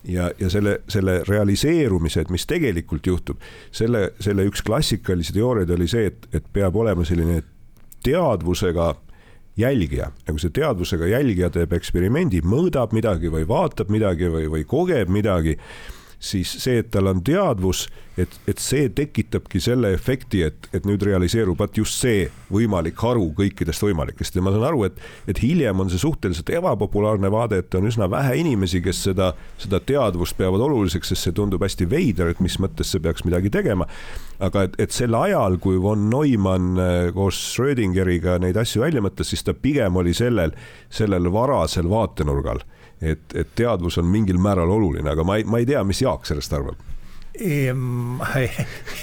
[0.07, 3.41] ja, ja selle, selle realiseerumise, et mis tegelikult juhtub,
[3.75, 7.41] selle, selle üks klassikalisi teooriaid oli see, et, et peab olema selline
[8.05, 8.93] teadvusega
[9.57, 15.11] jälgija, nagu see teadvusega jälgija teeb eksperimendi, mõõdab midagi või vaatab midagi või, või kogeb
[15.11, 15.55] midagi
[16.19, 17.85] siis see, et tal on teadvus,
[18.17, 23.27] et, et see tekitabki selle efekti, et, et nüüd realiseerub vaat just see võimalik haru
[23.35, 27.77] kõikidest võimalikest ja ma saan aru, et, et hiljem on see suhteliselt ebapopulaarne vaade, et
[27.77, 32.31] on üsna vähe inimesi, kes seda, seda teadvust peavad oluliseks, sest see tundub hästi veider,
[32.31, 33.89] et mis mõttes see peaks midagi tegema.
[34.39, 39.31] aga et, et sel ajal, kui von Neumann äh, koos Schrödingeriga neid asju välja mõtles,
[39.31, 40.55] siis ta pigem oli sellel,
[40.91, 42.63] sellel varasel vaatenurgal
[43.13, 46.27] et, et teadvus on mingil määral oluline, aga ma ei, ma ei tea, mis Jaak
[46.29, 46.83] sellest arvab.
[47.35, 47.67] Ei,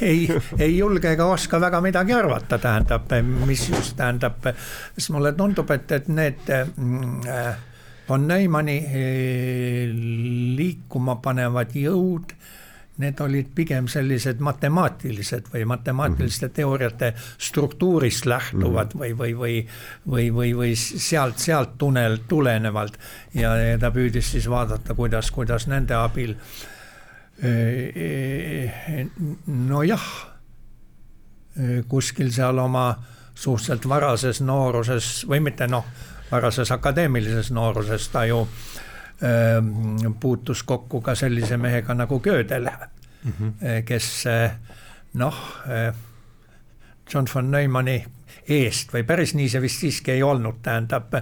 [0.01, 0.21] ei,
[0.59, 3.12] ei julge ega oska väga midagi arvata, tähendab,
[3.47, 4.49] mis just tähendab,
[4.97, 7.29] sest mulle tundub, et, et need mm,
[8.09, 9.93] von Neumanni eh,
[10.57, 12.33] liikuma panevad jõud
[13.00, 16.55] need olid pigem sellised matemaatilised või matemaatiliste mhm.
[16.55, 18.98] teooriate struktuurist lähtuvad mhm.
[19.00, 19.55] või, või, või,
[20.09, 22.98] või, või, või sealt, sealt tunnel tulenevalt.
[23.35, 26.37] ja, ja ta püüdis siis vaadata, kuidas, kuidas nende abil.
[29.46, 30.05] nojah,
[31.88, 32.87] kuskil seal oma
[33.35, 35.85] suhteliselt varases nooruses või mitte noh,
[36.31, 38.91] varases akadeemilises nooruses ta ju Ehm,
[40.21, 43.85] puutus kokku ka sellise mehega nagu Gödel mm, -hmm.
[43.85, 44.25] kes
[45.15, 45.37] noh,
[47.15, 48.05] John von Neumanni
[48.49, 51.15] eest või päris nii see vist siiski ei olnud, tähendab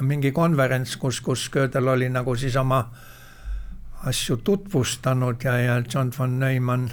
[0.00, 2.84] mingi konverents, kus, kus Gödel oli nagu siis oma
[4.08, 6.90] asju tutvustanud ja, ja John von Neumann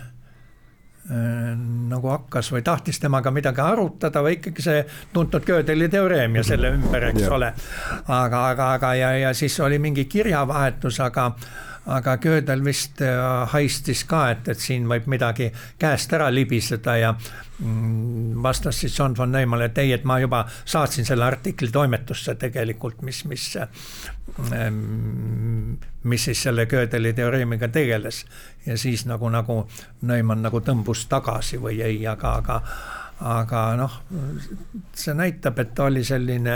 [1.10, 6.70] nagu hakkas või tahtis temaga midagi arutada või ikkagi see tuntud Gödeli teoreem ja selle
[6.76, 7.32] ümber, eks ja.
[7.34, 7.54] ole.
[8.06, 11.32] aga, aga, aga ja, ja siis oli mingi kirjavahetus, aga
[11.90, 13.18] aga Gödel vist äh,
[13.54, 15.50] haistis ka, et, et siin võib midagi
[15.82, 20.44] käest ära libiseda ja mm, vastas siis John von Neumannile, et ei, et ma juba
[20.66, 24.78] saatsin selle artikli toimetusse tegelikult, mis, mis, ähm,
[26.04, 28.26] mis siis selle Gödeli teoreemiga tegeles.
[28.66, 29.64] ja siis nagu, nagu
[30.02, 32.62] Neumann nagu tõmbus tagasi või ei, aga, aga
[33.20, 33.96] aga noh,
[34.96, 36.54] see näitab, et ta oli selline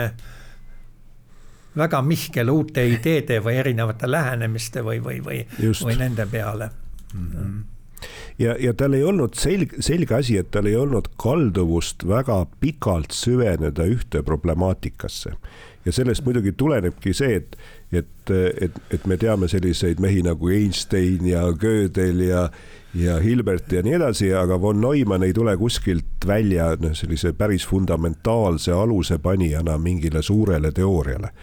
[1.78, 5.46] väga mihkel uute ideede või erinevate lähenemiste või, või, või,
[5.84, 6.70] või nende peale
[7.14, 7.30] mm.
[7.30, 7.62] -hmm
[8.40, 13.16] ja, ja tal ei olnud selge, selge asi, et tal ei olnud kalduvust väga pikalt
[13.16, 15.34] süveneda ühte problemaatikasse.
[15.86, 17.58] ja sellest muidugi tulenebki see, et,
[17.92, 18.32] et,
[18.62, 22.48] et, et me teame selliseid mehi nagu Einstein ja Gödel ja,
[22.96, 27.68] ja Hilbert ja nii edasi, aga von Neumann ei tule kuskilt välja noh, sellise päris
[27.68, 31.34] fundamentaalse aluse panijana mingile suurele teooriale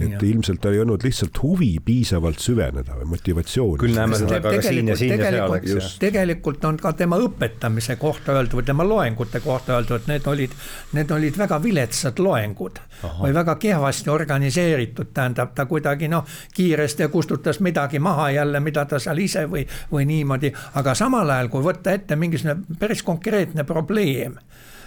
[0.00, 0.18] et ja.
[0.28, 3.78] ilmselt tal ei olnud lihtsalt huvi piisavalt süveneda või motivatsiooni.
[3.80, 5.84] küll näeme seda ka siin ja siin ja seal, eks ju.
[6.02, 10.58] tegelikult on ka tema õpetamise kohta öeldud või tema loengute kohta öeldud, et need olid,
[10.98, 12.82] need olid väga viletsad loengud
[13.22, 19.00] või väga kehvasti organiseeritud, tähendab ta kuidagi noh, kiiresti kustutas midagi maha jälle, mida ta
[19.00, 24.36] seal ise või, või niimoodi, aga samal ajal, kui võtta ette mingisugune päris konkreetne probleem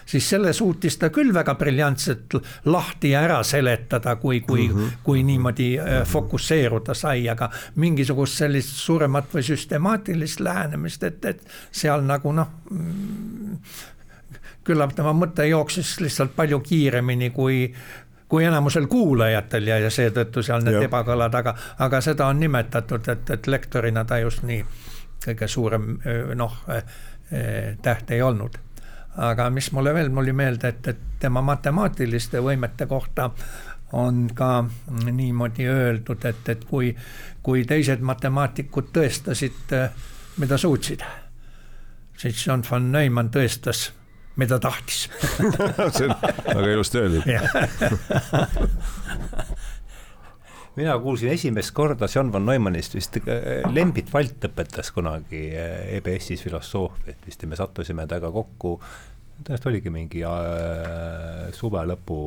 [0.10, 2.34] siis selle suutis ta küll väga briljantselt
[2.66, 4.98] lahti ja ära seletada, kui, kui mm, -hmm.
[5.04, 11.42] kui niimoodi äh, fokusseeruda sai, aga mingisugust sellist suuremat või süstemaatilist lähenemist, et, et
[11.72, 13.58] seal nagu noh mm,
[14.64, 17.74] küllap tema mõte jooksis lihtsalt palju kiiremini kui,
[18.28, 20.88] kui enamusel kuulajatel ja, ja seetõttu seal need ja.
[20.90, 24.66] ebakõlad, aga, aga seda on nimetatud, et, et lektorina ta just nii
[25.26, 26.00] kõige suurem
[26.36, 26.54] noh,
[27.82, 28.58] täht ei olnud
[29.20, 33.30] aga mis mulle veel tuli meelde, et, et tema matemaatiliste võimete kohta
[34.00, 34.64] on ka
[35.12, 36.96] niimoodi öeldud, et, et kui,
[37.44, 39.74] kui teised matemaatikud tõestasid,
[40.40, 41.02] mida suutsid,
[42.18, 43.92] siis John von Neumann tõestas,
[44.40, 45.10] mida tahtis.
[45.98, 47.24] See on väga ilusti öeldud
[50.78, 56.44] mina kuulsin esimest korda John von Neumannist vist, äh, Lembit Valt õpetas kunagi äh, EBS-is
[56.46, 58.78] filosoofiat vist ja me sattusime temaga kokku
[59.40, 62.18] tõenäoliselt oligi mingi äh, suve lõpu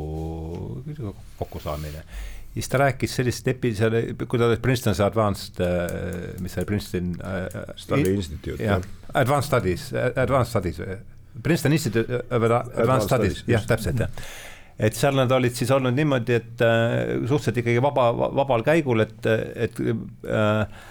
[1.39, 2.03] kokkusaamine.
[2.03, 6.63] ja siis ta rääkis sellist epi-, seal, kui ta oli Princeton's Advanced äh,, mis see
[6.63, 8.81] oli, Princeton äh, Study Institute, jah.
[9.15, 10.81] Advanced Studies, Advanced Studies,
[11.43, 14.51] Princeton Institute of Advanced Studies, jah, täpselt, jah
[14.83, 18.11] et seal nad olid siis olnud niimoodi, et äh, suhteliselt ikkagi vaba,
[18.43, 19.29] vabal käigul, et,
[19.67, 20.83] et äh,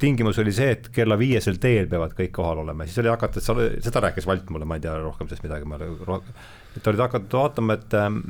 [0.00, 3.44] tingimus oli see, et kella viiesel teel peavad kõik kohal olema, siis oli hakatud,
[3.84, 7.78] seda rääkis Valt mulle, ma ei tea rohkem sellest midagi, ma et olid hakatud vaatama,
[7.78, 8.22] et ähm,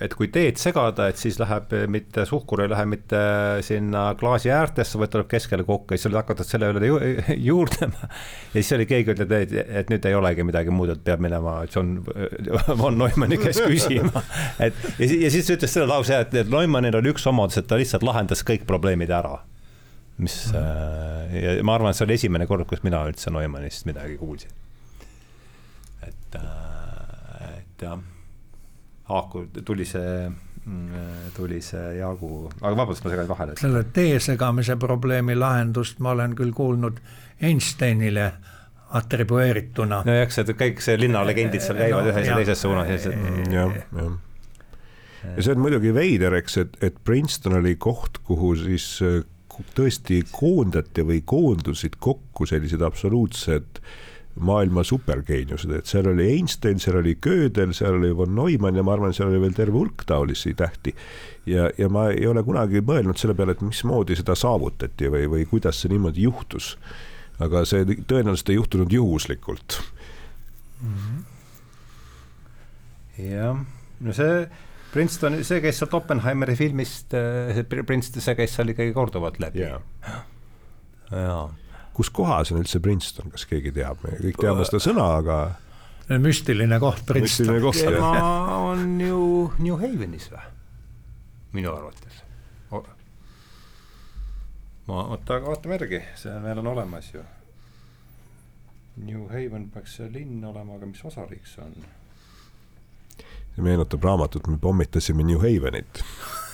[0.00, 3.20] et kui teed segada, et siis läheb mitte suhkur ei lähe mitte
[3.66, 6.98] sinna klaasi äärtesse, vaid tuleb keskele kokku ja siis hakatud selle üle ju,
[7.50, 8.08] juurdlema.
[8.08, 11.60] ja siis oli keegi ütleb, et, et nüüd ei olegi midagi muud, et peab minema
[11.68, 11.98] John
[12.82, 14.24] von Neumanni käest küsima.
[14.66, 17.78] et ja, ja siis ütles selle lause, et, et Neumannil oli üks omadus, et ta
[17.80, 19.38] lihtsalt lahendas kõik probleemid ära
[20.20, 24.18] mis äh, ja ma arvan, et see oli esimene kord, kus mina üldse Neumannist midagi
[24.20, 24.52] kuulsin.
[26.04, 28.00] et, äh, et jah,
[29.10, 30.30] haaku tuli see,
[30.64, 33.58] mm, tuli see Jaagu, aga vabandust, ma segasin vahele.
[33.60, 37.02] selle tee segamise probleemi lahendust ma olen küll kuulnud
[37.40, 38.32] Einsteinile
[39.00, 40.02] atribueerituna.
[40.06, 43.36] nojah, see kõik see linnalegendid seal käivad no, ühes ja teises suunas ja see.
[43.54, 44.18] jah, jah
[45.36, 48.86] ja see on muidugi veider, eks, et, et Princeton oli koht, kuhu siis
[49.76, 53.80] tõesti koondati või koondusid kokku sellised absoluutsed
[54.44, 58.94] maailma supergeeniused, et seal oli Einstein, seal oli Gödel, seal oli von Neumann ja ma
[58.96, 60.94] arvan, seal oli veel terve hulk taolisi tähti.
[61.46, 65.46] ja, ja ma ei ole kunagi mõelnud selle peale, et mismoodi seda saavutati või, või
[65.50, 66.76] kuidas see niimoodi juhtus.
[67.40, 69.80] aga see tõenäoliselt ei juhtunud juhuslikult
[70.82, 70.96] mm.
[70.96, 71.22] -hmm.
[73.30, 73.64] jah,
[74.00, 74.48] no see
[74.90, 79.62] Princeton, see käis sealt Oppenheimeri filmist, äh, see Princeton, see käis seal ikkagi korduvalt läbi
[79.62, 79.80] yeah..
[81.10, 81.48] jaa.
[81.94, 85.36] Kus kohas on üldse Princeton, kas keegi teab, me kõik teame seda sõna, aga
[86.22, 87.60] müstiline koht, Princeton.
[87.74, 88.12] tema
[88.70, 89.20] on ju
[89.58, 90.46] New Havenis või?
[91.52, 92.22] minu arvates.
[94.86, 97.22] ma, oota, aga vaatame järgi, see meil on olemas ju.
[99.00, 101.74] New Haven peaks see linn olema, aga mis osariik see on?
[103.54, 106.04] see meenutab raamatut Me pommitasime New Havenit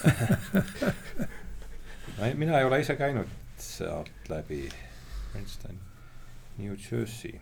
[2.40, 3.26] mina ei ole ise käinud
[3.58, 4.68] sealt läbi,
[5.36, 5.78] Princeton,
[6.58, 7.40] New Jersey.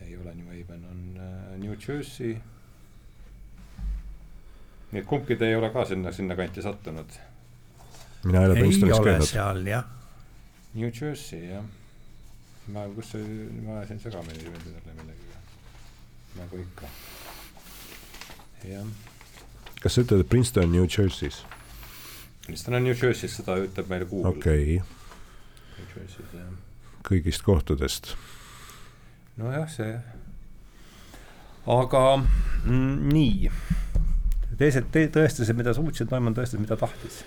[0.00, 2.38] ei ole New Haven, on uh, New Jersey.
[4.92, 7.16] nii et kumbki te ei ole ka sinna, sinnakanti sattunud?
[8.24, 9.26] mina ei ole Princetonis käinud.
[9.26, 9.84] seal jah.
[10.74, 11.64] New Jersey jah.
[12.68, 15.28] ma, kus see, ma ajasin segamini selle millegagi
[16.38, 16.92] nagu ikka.
[18.70, 18.86] jah.
[19.82, 21.42] kas sa ütled, et Princeton New Jersey's?
[22.46, 24.30] Princeton on New Jersey's, seda ütleb meile Google.
[24.30, 24.97] okei okay..
[27.08, 28.14] Kõigist kohtadest.
[29.38, 29.92] nojah, see
[31.68, 33.50] aga mm, nii,
[34.58, 37.22] teised te tõestasid, mida suutsid, Neumann tõestas, mida tahtis.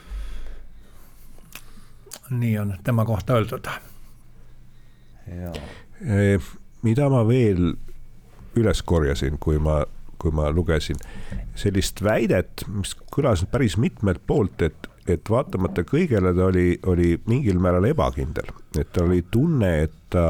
[2.32, 3.68] nii on tema kohta öeldud.
[6.82, 7.76] mida ma veel
[8.56, 9.84] üles korjasin, kui ma,
[10.18, 10.98] kui ma lugesin
[11.56, 17.62] sellist väidet, mis kõlas päris mitmelt poolt, et, et vaatamata kõigele ta oli, oli mingil
[17.62, 20.26] määral ebakindel, et tal oli tunne, et ta,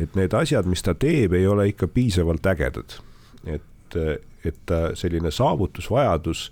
[0.00, 2.98] et need asjad, mis ta teeb, ei ole ikka piisavalt ägedad.
[3.46, 3.96] et,
[4.44, 6.50] et ta selline saavutusvajadus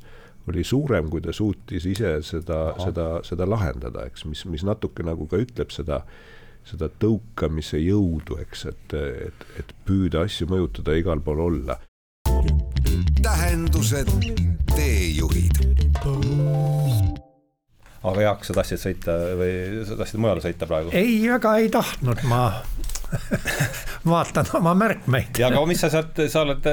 [0.48, 5.26] oli suurem, kui ta suutis ise seda, seda, seda lahendada, eks, mis, mis natuke nagu
[5.26, 6.02] ka ütleb seda,
[6.64, 8.94] seda tõukamise jõudu, eks, et,
[9.28, 11.80] et, et püüda asju mõjutada, igal pool olla
[13.24, 14.08] tähendused,
[14.76, 15.43] teejuhid.
[18.04, 19.54] Aga Jaak, sa tahtsid sõita või
[19.88, 20.92] sa tahtsid mujale sõita praegu?
[20.96, 22.42] ei, väga ei tahtnud ma
[24.12, 25.38] vaatan oma märkmeid.
[25.38, 26.68] ja aga mis sa sealt, sa oled,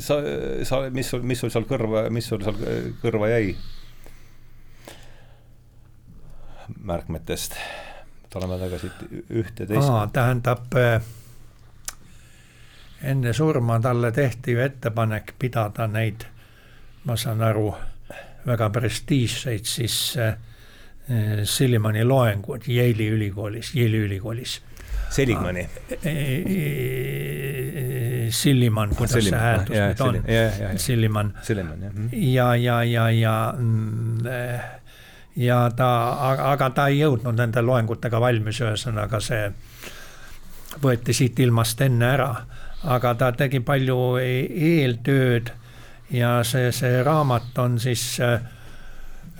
[0.00, 0.18] sa,
[0.68, 2.58] sa, mis sul, mis sul seal kõrva, mis sul seal
[3.02, 3.54] kõrva jäi?
[6.88, 7.58] märkmetest,
[8.32, 8.88] tuleme tagasi
[9.42, 9.90] ühte teist.
[10.14, 10.78] tähendab
[13.02, 16.24] enne surma talle tehti ju ettepanek pidada neid,
[17.04, 17.72] ma saan aru,
[18.46, 20.34] väga prestiižseid siis äh,
[21.44, 24.60] Sillimani loengud Yale'i ülikoolis, Yale'i ülikoolis.
[25.12, 25.66] Seligmani.
[28.32, 30.20] Silliman, kuidas Silliman, see hääldus nüüd on.
[30.78, 31.34] Silliman.
[32.12, 32.22] Jah.
[32.22, 34.30] ja, ja, ja, ja mm,
[35.36, 35.90] ja ta,
[36.52, 39.50] aga ta ei jõudnud nende loengutega valmis, ühesõnaga see
[40.82, 42.32] võeti siit ilmast enne ära
[42.82, 45.52] aga ta tegi palju e-, eeltööd
[46.12, 48.32] ja see, see raamat on siis äh,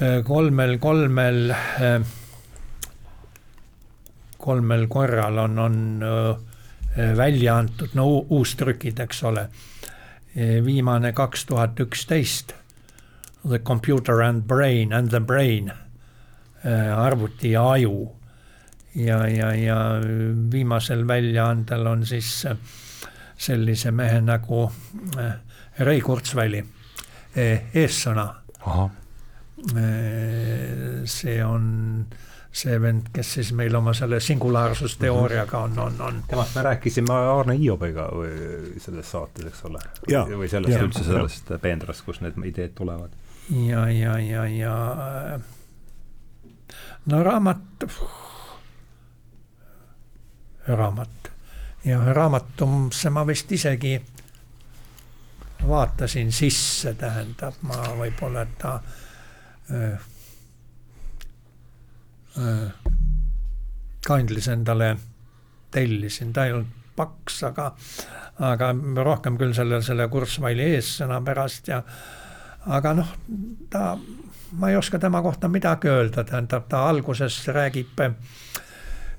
[0.02, 2.00] äh, kolmel, kolmel, äh,
[4.38, 6.04] kolmel korral on, on
[7.16, 8.04] välja antud, no
[8.36, 9.46] uustrükid, eks ole.
[10.64, 12.52] viimane kaks tuhat üksteist,
[13.48, 15.72] The computer and brain and the brain,
[16.96, 18.12] arvuti ja aju.
[18.94, 19.78] ja, ja, ja
[20.52, 22.44] viimasel väljaandel on siis
[23.42, 24.70] sellise mehe nagu
[25.18, 25.32] äh,
[25.78, 26.64] Ray Kurzweili
[27.38, 28.26] äh, eessõna.
[28.66, 28.84] Äh,
[31.04, 32.06] see on
[32.52, 36.18] see vend, kes siis meil oma selle singulaarsusteooriaga on, on, on.
[36.28, 38.10] temast me rääkisime Arne Hiobiga
[38.78, 39.80] selles saates, eks ole.
[40.36, 43.16] või sellest ja, üldse sellest peenrast, kust need ideed tulevad.
[43.48, 44.74] ja, ja, ja, ja
[47.06, 47.88] no raamat,
[50.68, 51.32] raamat
[51.84, 53.96] ja raamatusse ma vist isegi
[55.68, 58.78] vaatasin sisse, tähendab, ma võib-olla ta
[59.70, 59.92] öö,
[62.38, 62.68] öö,
[64.06, 64.96] kandlis endale
[65.70, 67.70] tellisin, ta ei olnud paks, aga,
[68.52, 68.72] aga
[69.02, 71.82] rohkem küll selle, selle Kurzweili eessõna pärast ja
[72.66, 73.14] aga noh,
[73.70, 73.96] ta,
[74.58, 78.18] ma ei oska tema kohta midagi öelda, tähendab, ta alguses räägib äh,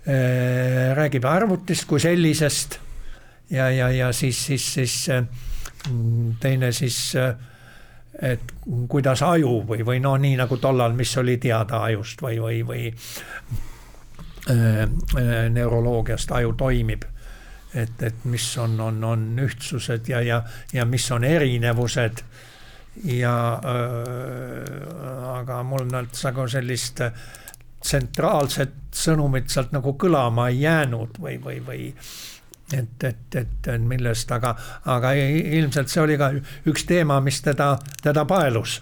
[0.04, 2.76] Äh, räägib arvutist kui sellisest
[3.48, 5.22] ja, ja, ja siis, siis, siis äh,
[6.40, 7.36] teine siis, äh,
[8.22, 8.54] et
[8.88, 12.88] kuidas aju või, või no nii nagu tollal, mis oli teada ajust või, või, või
[14.52, 14.86] äh,
[15.50, 17.04] neuroloogiast aju toimib.
[17.74, 20.44] et, et mis on, on, on ühtsused ja, ja,
[20.74, 22.24] ja mis on erinevused
[23.04, 27.12] ja äh, aga mul nagu sellist äh,
[27.84, 31.88] tsentraalset sõnumit sealt nagu kõlama ei jäänud või, või, või
[32.72, 36.32] et, et, et millest, aga, aga ilmselt see oli ka
[36.70, 38.82] üks teema, mis teda, teda paelus.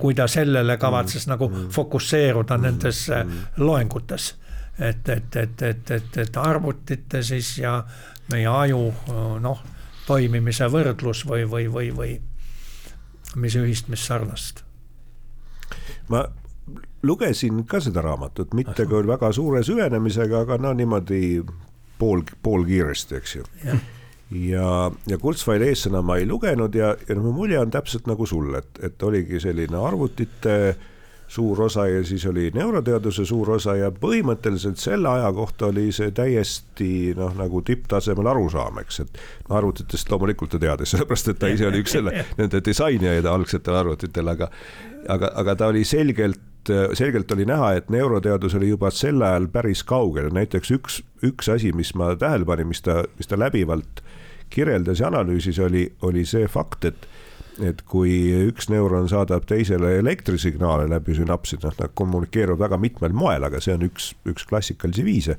[0.00, 3.40] kui ta sellele kavatses mm, nagu mm, fokusseeruda mm, nendes mm.
[3.56, 4.34] loengutes.
[4.78, 7.82] et, et, et, et, et, et arvutite siis ja
[8.32, 8.92] meie aju
[9.40, 9.60] noh,
[10.06, 12.20] toimimise võrdlus või, või, või, või
[13.36, 14.64] mis ühist, mis sarnast.
[16.08, 16.24] ma
[17.02, 21.42] lugesin ka seda raamatut, mitte küll väga suure süvenemisega, aga no niimoodi
[21.98, 23.44] pool, poolkiiresti, eks ju.
[24.50, 28.26] ja, ja Kurzweili eessõna ma ei lugenud ja, ja no mu mulje on täpselt nagu
[28.26, 30.76] sul, et, et oligi selline arvutite
[31.28, 36.12] suur osa ja siis oli neuroteaduse suur osa ja põhimõtteliselt selle aja kohta oli see
[36.14, 39.18] täiesti noh, nagu tipptasemel arusaam, eks, et
[39.48, 43.80] no arvutitest loomulikult ta teadis, sellepärast et ta ise oli üks selle, nende disainijaid algsetel
[43.82, 44.50] arvutitel, aga
[45.08, 46.40] aga, aga ta oli selgelt
[46.94, 51.72] selgelt oli näha, et neuroteadus oli juba sel ajal päris kaugel, näiteks üks, üks asi,
[51.76, 54.02] mis ma tähele panin, mis ta, mis ta läbivalt
[54.50, 57.08] kirjeldas ja analüüsis, oli, oli see fakt, et
[57.64, 58.10] et kui
[58.50, 63.76] üks neuron saadab teisele elektrisignaale läbi sünapsid, noh, nad kommunikeeruvad väga mitmel moel, aga see
[63.76, 65.36] on üks, üks klassikalisi viise.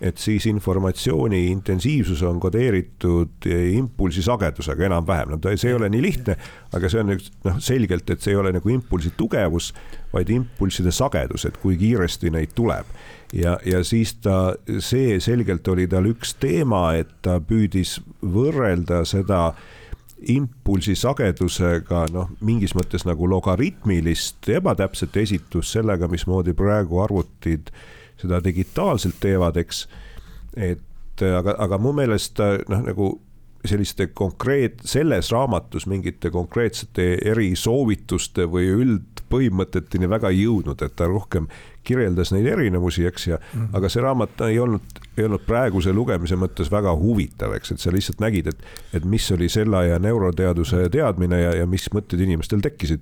[0.00, 6.02] Et siis informatsiooni intensiivsus on kodeeritud impulsi sagedusega enam-vähem, no ta, see ei ole nii
[6.02, 6.36] lihtne,
[6.76, 9.74] aga see on noh, selgelt, et see ei ole nagu impulsi tugevus,
[10.14, 12.88] vaid impulsside sagedus, et kui kiiresti neid tuleb.
[13.32, 19.52] ja, ja siis ta, see selgelt oli tal üks teema, et ta püüdis võrrelda seda
[20.32, 27.88] impulsi sagedusega noh, mingis mõttes nagu logaritmilist ebatäpset esitust sellega, mismoodi praegu arvutid äh,
[28.20, 29.86] seda digitaalselt teevad, eks.
[30.56, 33.10] et aga, aga mu meelest noh, nagu
[33.64, 41.48] selliste konkreet-, selles raamatus mingite konkreetsete erisoovituste või üldpõhimõteteni väga ei jõudnud, et ta rohkem
[41.84, 43.76] kirjeldas neid erinevusi, eks, ja mm -hmm.
[43.76, 47.92] aga see raamat ei olnud, ei olnud praeguse lugemise mõttes väga huvitav, eks, et sa
[47.92, 48.62] lihtsalt nägid, et,
[48.94, 53.00] et mis oli selle aja neuroteaduse teadmine ja, ja mis mõtted inimestel tekkisid.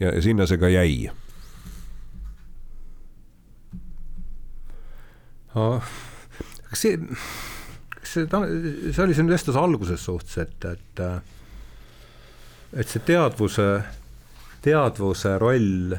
[0.00, 1.10] ja, ja sinna see ka jäi
[5.54, 6.98] kas see,
[7.96, 11.04] kas see, see oli siin vestluse alguses suhtes, et, et
[12.70, 13.66] et see teadvuse,
[14.62, 15.96] teadvuse roll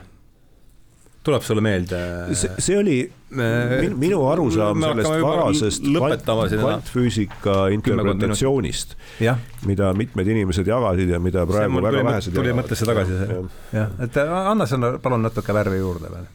[1.21, 1.99] tuleb sulle meelde?
[2.35, 2.97] see oli
[3.35, 6.25] min, minu arusaam sellest varasest kvant,
[6.55, 8.95] kvantfüüsika interpretatsioonist,
[9.69, 13.41] mida mitmed inimesed jagasid ja mida praegu väga vähesed tuli mõttesse tagasi see,
[13.75, 16.31] jah, et anna sinna palun natuke värvi juurde veel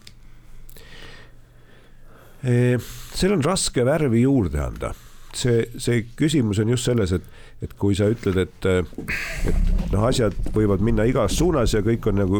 [2.47, 4.93] seal on raske värvi juurde anda.
[5.37, 7.25] see, see küsimus on just selles, et,
[7.61, 12.17] et kui sa ütled, et, et noh, asjad võivad minna igas suunas ja kõik on
[12.17, 12.39] nagu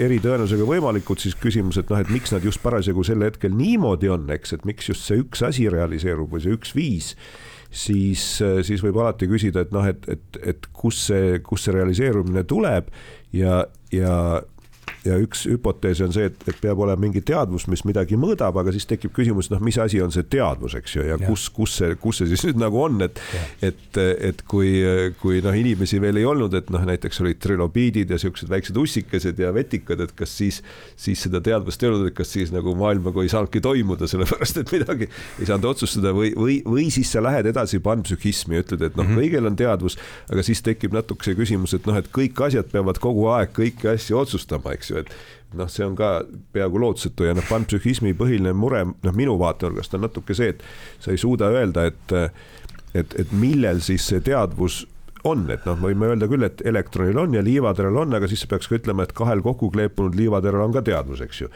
[0.00, 4.08] eri tõenäosusega võimalikud, siis küsimus, et noh, et miks nad just parasjagu sel hetkel niimoodi
[4.12, 7.12] on, eks, et miks just see üks asi realiseerub või see üks viis
[7.70, 12.46] siis, siis võib alati küsida, et noh, et, et, et kus see, kus see realiseerumine
[12.48, 12.88] tuleb
[13.36, 14.14] ja, ja
[15.06, 18.74] ja üks hüpotees on see, et, et peab olema mingi teadvus, mis midagi mõõdab, aga
[18.74, 21.76] siis tekib küsimus, noh, mis asi on see teadvus, eks ju, ja, ja kus, kus
[21.80, 23.20] see, kus see siis nüüd nagu on, et,
[23.64, 24.70] et, et kui,
[25.20, 29.40] kui noh, inimesi veel ei olnud, et noh, näiteks olid trilobiidid ja siuksed väiksed ussikesed
[29.42, 30.62] ja vetikad, et kas siis,
[30.98, 34.74] siis seda teadvust ei olnud, et kas siis nagu maailmaga ei saanudki toimuda, sellepärast et
[34.74, 38.98] midagi ei saanud otsustada või, või, või siis sa lähed edasi panpsühhismi ja ütled, et
[38.98, 39.98] noh mm -hmm., kõigil on teadvus,
[40.32, 43.90] aga siis tekib natuke see küsimus, et noh, et kõik asjad peavad kogu aeg kõiki
[43.92, 45.12] asju otsustama, eks ju, et
[45.56, 46.18] noh, see on ka
[46.56, 50.66] peaaegu lootusetu ja noh, panpsühhismi põhiline mure, noh, minu vaatenurgast on natuke see, et
[51.00, 52.18] sa ei suuda öelda, et
[52.96, 54.84] et, et millel siis see teadvus
[55.26, 58.68] on, et noh, võime öelda küll, et elektronil on ja liivateral on, aga siis peaks
[58.70, 61.50] ka ütlema, et kahel kokku kleepunud liivateral on ka teadvus, eks ju.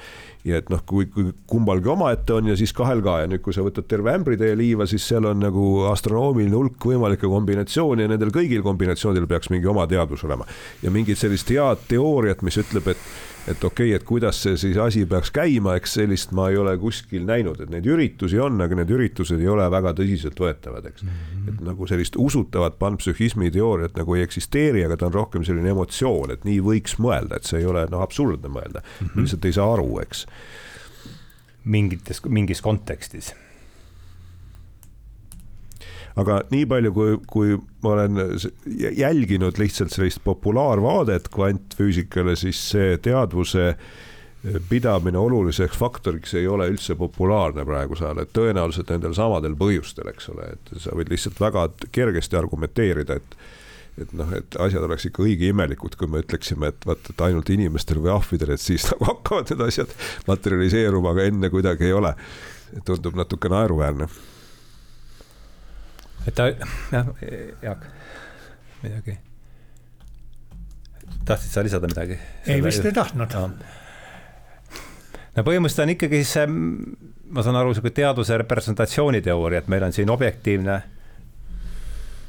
[0.49, 3.55] ja et noh, kui, kui kumbalgi omaette on ja siis kahel ka ja nüüd, kui
[3.57, 8.32] sa võtad terve ämbritäie liiva, siis seal on nagu astronoomiline hulk võimalikke kombinatsioone ja nendel
[8.34, 10.49] kõigil kombinatsioonidel peaks mingi oma teadvus olema.
[10.82, 13.11] ja mingit sellist head teooriat, mis ütleb, et
[13.51, 16.76] et okei okay,, et kuidas see siis asi peaks käima, eks sellist ma ei ole
[16.80, 21.11] kuskil näinud, et neid üritusi on, aga need üritused ei ole väga tõsiseltvõetavad, eks mm.
[21.11, 21.51] -hmm.
[21.53, 26.34] et nagu sellist usutavat panpsühhismi teooriat nagu ei eksisteeri, aga ta on rohkem selline emotsioon,
[26.36, 29.22] et nii võiks mõelda, et see ei ole noh, absurdne mõelda mm, -hmm.
[29.22, 30.26] lihtsalt ei saa aru, eks.
[31.64, 33.34] mingites, mingis kontekstis
[36.18, 38.22] aga nii palju, kui, kui ma olen
[38.96, 43.74] jälginud lihtsalt sellist populaarvaadet kvantfüüsikale, siis see teadvuse
[44.68, 50.30] pidamine oluliseks faktoriks ei ole üldse populaarne praegusel ajal, et tõenäoliselt nendel samadel põhjustel, eks
[50.32, 53.40] ole, et sa võid lihtsalt väga kergesti argumenteerida, et
[54.00, 57.50] et noh, et asjad oleks ikka õige imelikud, kui me ütleksime, et vaat, et ainult
[57.52, 59.92] inimestel või ahvidel, et siis nagu hakkavad need asjad
[60.30, 62.14] materialiseeruma, aga enne kuidagi ei ole.
[62.86, 64.06] tundub natuke naeruväärne
[66.26, 66.50] et ta,
[66.92, 67.10] jah,
[67.62, 67.84] Jaak,
[68.82, 69.16] midagi.
[71.24, 72.18] tahtsid sa lisada midagi?
[72.46, 73.48] ei, vist ei tahtnud no..
[75.36, 76.46] no põhimõtteliselt on ikkagi see,
[77.30, 80.80] ma saan aru, sihuke teaduse representatsiooniteooria, et meil on siin objektiivne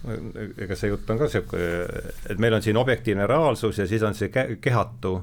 [0.01, 1.61] ega see jutt on ka sihuke,
[2.31, 5.19] et meil on siin objektiivne reaalsus ja siis on see kehatu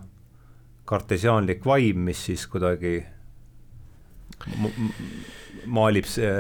[0.89, 3.01] kartesiaanlik vaim, mis siis kuidagi
[5.67, 6.31] maalib see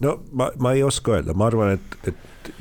[0.00, 2.52] no ma, ma ei oska öelda, ma arvan, et, et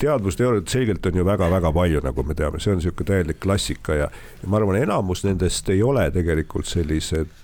[0.00, 4.08] teadvusteooriat selgelt on ju väga-väga palju, nagu me teame, see on niisugune täielik klassika ja,
[4.42, 7.39] ja ma arvan, enamus nendest ei ole tegelikult sellised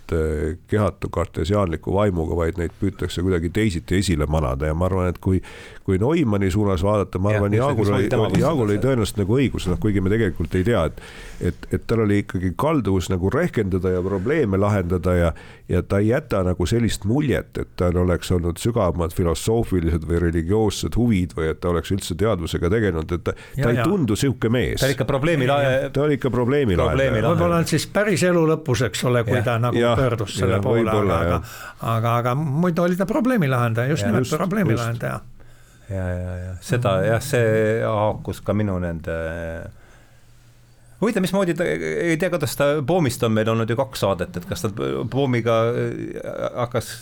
[0.70, 5.42] kehatu kartesiaanliku vaimuga, vaid neid püütakse kuidagi teisiti esile manada ja ma arvan, et kui
[5.86, 8.09] kui Neumanni suunas vaadata, ma arvan, Jaagul oli,
[8.40, 11.02] Jaagul oli tõenäoliselt nagu õigus, noh, kuigi me tegelikult ei tea, et
[11.46, 15.32] et, et tal oli ikkagi kalduvus nagu rehkendada ja probleeme lahendada ja
[15.68, 20.94] ja ta ei jäta nagu sellist muljet, et tal oleks olnud sügavamad filosoofilised või religioossed
[20.98, 23.84] huvid või et ta oleks üldse teadvuse usaldusega tegelenud, et ta, Ja, ta ei ja.
[23.84, 27.11] tundu sihuke mees ta oli ikka probleemi lahe- ta oli ikka probleemi Probleemi lahendaja.
[27.11, 27.34] lahendaja.
[27.34, 29.44] võib-olla on siis päris elu lõpus, eks ole, kui Jah.
[29.44, 31.40] ta nagu Jah, pöördus selle jah, poole, aga, aga
[31.94, 34.82] aga, aga muidu oli ta probleemi lahendaja, just Jah, nimelt just, probleemi just.
[34.84, 35.20] lahendaja.
[35.90, 39.18] ja, ja, ja seda jah, see haakus ka minu nende
[41.01, 44.49] huvitav, mismoodi ta, ei tea, kuidas ta Poomist on meil olnud ju kaks saadet, et
[44.49, 44.70] kas ta
[45.12, 46.92] Poomiga äh, hakkas,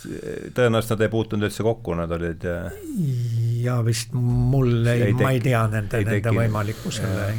[0.57, 2.75] tõenäoliselt nad ei puutunud üldse kokku, nad olid äh,
[3.65, 6.41] ja vist mul Ei ei, ma ei tea nende, ei nende tekkinud.
[6.43, 7.29] võimalikkusele.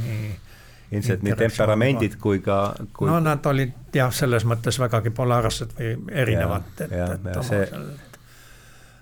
[0.93, 5.95] Ilmselt nii temperamendid kui ka, kui no nad olid jah, selles mõttes vägagi polaarsed või
[6.23, 7.89] erinevad, et, et ja see- seal-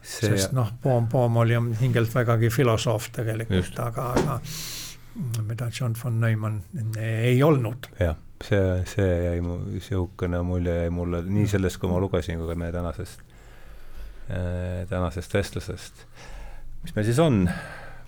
[0.04, 4.38] see sest noh, Poom, Poom oli hingelt vägagi filosoof tegelikult aga, aga
[5.46, 6.62] mida John von Neumann
[6.98, 7.90] ei olnud.
[8.00, 12.48] jah, see, see jäi mu, niisugune mulje jäi mulle nii sellest, kui ma lugesin, kui
[12.48, 13.20] ka meie tänasest,
[14.88, 16.06] tänasest vestlusest.
[16.82, 17.44] mis meil siis on?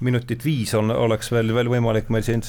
[0.00, 2.42] minutit viis on, oleks veel, veel võimalik meil siin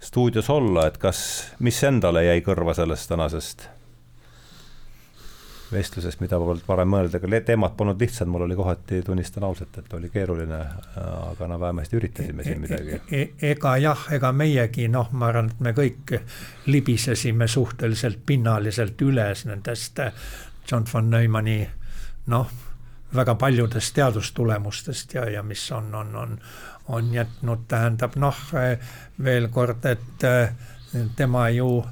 [0.00, 1.20] stuudios olla, et kas,
[1.58, 3.68] mis endale jäi kõrva sellest tänasest
[5.74, 9.94] vestlusest, mida polnud varem mõelda, aga teemad polnud lihtsad, mul oli kohati, tunnistan ausalt, et
[9.96, 10.58] oli keeruline,
[10.96, 13.00] aga no vähemasti üritasime siin midagi.
[13.10, 16.14] E ega jah, ega meiegi noh, ma arvan, et me kõik
[16.70, 20.28] libisesime suhteliselt pinnaliselt üles nendest eh,
[20.70, 21.58] John von Neumanni
[22.32, 22.54] noh,
[23.14, 26.38] väga paljudest teadustulemustest ja, ja mis on, on, on,
[26.88, 28.36] on jätnud, tähendab noh,
[29.24, 30.50] veel kord, et eh,
[31.16, 31.82] tema ju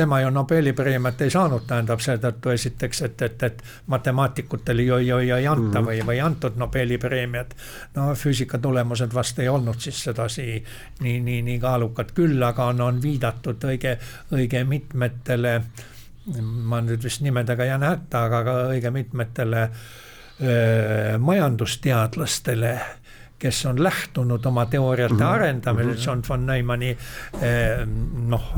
[0.00, 3.62] tema ju Nobeli preemiat ei saanud, tähendab seetõttu esiteks, et, et, et
[3.92, 7.52] matemaatikutele ju, ju, ju ei anta või, või ei antud Nobeli preemiat.
[7.96, 10.46] no füüsika tulemused vast ei olnud siis sedasi
[11.00, 13.98] nii, nii, nii kaalukad, küll aga on, on viidatud õige,
[14.32, 15.54] õige mitmetele,
[16.72, 22.72] ma nüüd vist nimedega jään hätta, aga ka õige mitmetele öö, majandusteadlastele
[23.40, 25.24] kes on lähtunud oma teooriate mm -hmm.
[25.24, 27.86] arendamisel John von Neumanni eh,
[28.26, 28.52] noh,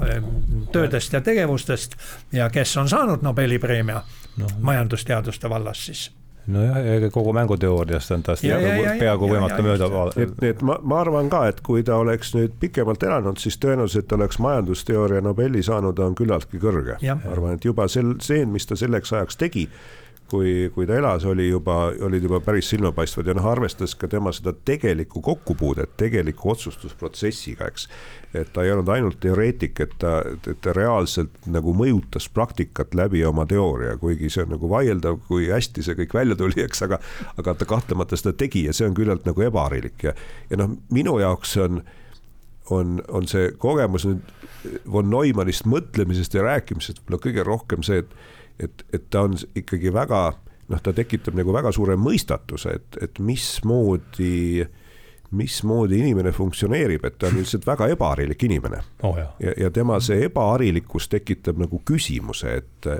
[0.73, 1.97] töödest ja tegevustest
[2.33, 4.03] ja kes on saanud Nobeli preemia
[4.37, 6.11] noh, majandusteaduste vallas siis.
[6.47, 6.77] nojah,
[7.13, 10.21] kogu mänguteooriast on tast Ja, ja, ja, peaaegu võimatu mööda vaadata.
[10.21, 14.13] et, et ma, ma arvan ka, et kui ta oleks nüüd pikemalt elanud, siis tõenäoliselt
[14.13, 16.99] oleks majandusteooria Nobeli saanud, on küllaltki kõrge.
[17.03, 19.69] Ma arvan, et juba sel, see, mis ta selleks ajaks tegi,
[20.33, 24.33] kui, kui ta elas, oli juba, olid juba päris silmapaistvad ja noh, arvestades ka tema
[24.33, 27.87] seda tegelikku kokkupuudet tegeliku otsustusprotsessiga, eks.
[28.35, 33.25] et ta ei olnud ainult teoreetik, et ta, et ta reaalselt nagu mõjutas praktikat läbi
[33.29, 37.01] oma teooria, kuigi see on nagu vaieldav, kui hästi see kõik välja tuli, eks, aga
[37.41, 40.17] aga ta kahtlemata seda tegi ja see on küllalt nagu ebaharilik ja,
[40.51, 41.83] ja noh, minu jaoks on
[42.71, 44.29] on, on see kogemus nüüd
[44.89, 48.15] von Neumannist mõtlemisest ja rääkimisest võib-olla kõige rohkem see, et
[48.61, 50.23] et, et ta on ikkagi väga
[50.73, 54.65] noh, ta tekitab nagu väga suure mõistatuse, et, et mismoodi,
[55.37, 58.83] mismoodi inimene funktsioneerib, et ta on lihtsalt väga ebaharilik inimene.
[59.07, 59.29] Oh ja,
[59.67, 62.95] ja tema see ebaharilikkus tekitab nagu küsimuse, et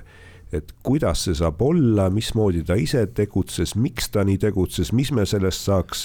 [0.53, 5.25] et kuidas see saab olla, mismoodi ta ise tegutses, miks ta nii tegutses, mis me
[5.25, 6.03] sellest saaks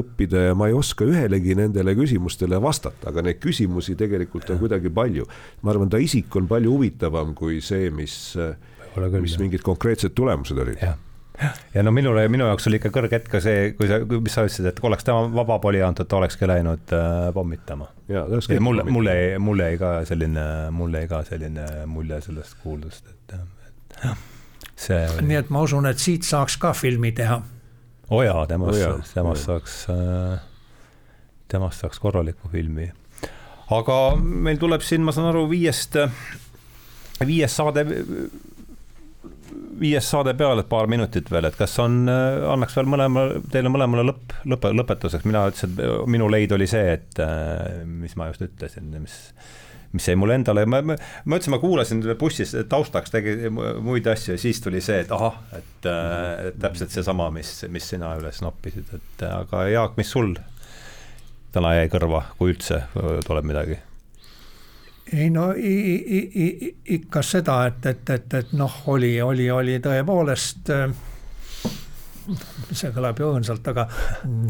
[0.00, 4.88] õppida ja ma ei oska ühelegi nendele küsimustele vastata, aga neid küsimusi tegelikult on kuidagi
[4.88, 5.26] palju.
[5.60, 8.16] ma arvan, ta isik on palju huvitavam kui see, mis,
[9.20, 9.40] mis jah.
[9.40, 10.80] mingid konkreetsed tulemused olid.
[10.82, 10.98] jah,
[11.74, 14.44] ja no minule, minu jaoks oli ikka kõrge hetk ka see, kui sa, mis sa
[14.46, 17.88] ütlesid, et kui oleks tema vaba poli antud, ta olekski läinud äh, pommitama.
[18.12, 18.24] ja
[18.60, 23.36] mulle, mulle, mulle jäi ka selline, mulle jäi ka selline mulje sellest kuuldust, et
[24.02, 24.16] et
[24.76, 27.40] see oli nii, et ma usun, et siit saaks ka filmi teha.
[28.10, 29.78] oo jaa, temast oh temast saaks,
[31.52, 32.90] temast saaks korraliku filmi.
[33.72, 35.96] aga meil tuleb siin, ma saan aru, viiest,
[37.26, 37.86] viies saade,
[39.80, 44.04] viies saade peale, et paar minutit veel, et kas on, annaks veel mõlemale, teile mõlemale
[44.10, 48.46] lõpp, lõpe, lõpetuseks, mina ütlesin, et minu leid oli see, et äh, mis ma just
[48.48, 49.18] ütlesin, mis
[49.92, 54.36] mis jäi mulle endale, ma, ma, ma ütlesin, ma kuulasin bussis taustaks tegi muid asju
[54.36, 58.88] ja siis tuli see, et ahah, et, äh, täpselt seesama, mis, mis sina üles noppisid,
[58.96, 60.34] et äh, aga Jaak, mis sul
[61.52, 63.80] täna jäi kõrva, kui üldse äh, tuleb midagi?
[65.12, 69.80] Ei no i, i, i, ikka seda, et, et, et, et noh, oli, oli, oli
[69.82, 70.92] tõepoolest äh,
[72.70, 73.86] see kõlab ju õõnsalt, aga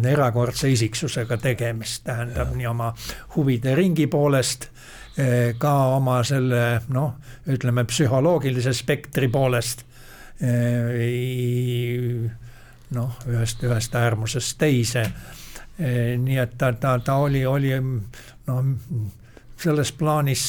[0.09, 2.59] erakordse isiksusega tegemist, tähendab ja.
[2.59, 2.91] nii oma
[3.37, 4.69] huvide ringi poolest,
[5.61, 7.15] ka oma selle noh,
[7.53, 9.85] ütleme psühholoogilise spektri poolest.
[12.93, 15.05] noh, ühest, ühest äärmusest teise.
[15.79, 18.65] nii et ta, ta, ta oli, oli noh,
[19.57, 20.45] selles plaanis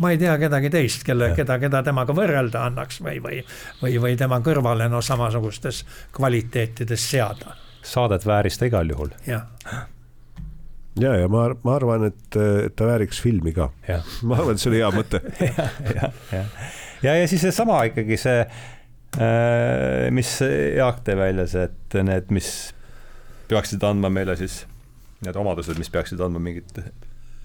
[0.00, 3.40] ma ei tea kedagi teist, kelle, keda, keda temaga võrrelda annaks või, või,
[3.82, 5.84] või, või tema kõrvale no samasugustes
[6.16, 7.56] kvaliteetides seada.
[7.84, 9.12] Saadet vääris ta igal juhul.
[9.26, 9.48] jah
[10.98, 13.70] ja, ja ma, ma arvan, et, et ta vääriks filmi ka.
[14.26, 15.22] ma arvan, et see oli hea mõte.
[15.46, 16.44] ja, ja, ja,
[17.04, 18.42] ja, ja siis seesama ikkagi see,
[19.20, 20.36] äh, mis
[20.76, 22.50] Jaak tõi välja, see, et need, mis
[23.50, 24.62] peaksid andma meile siis,
[25.26, 26.78] need omadused, mis peaksid andma mingit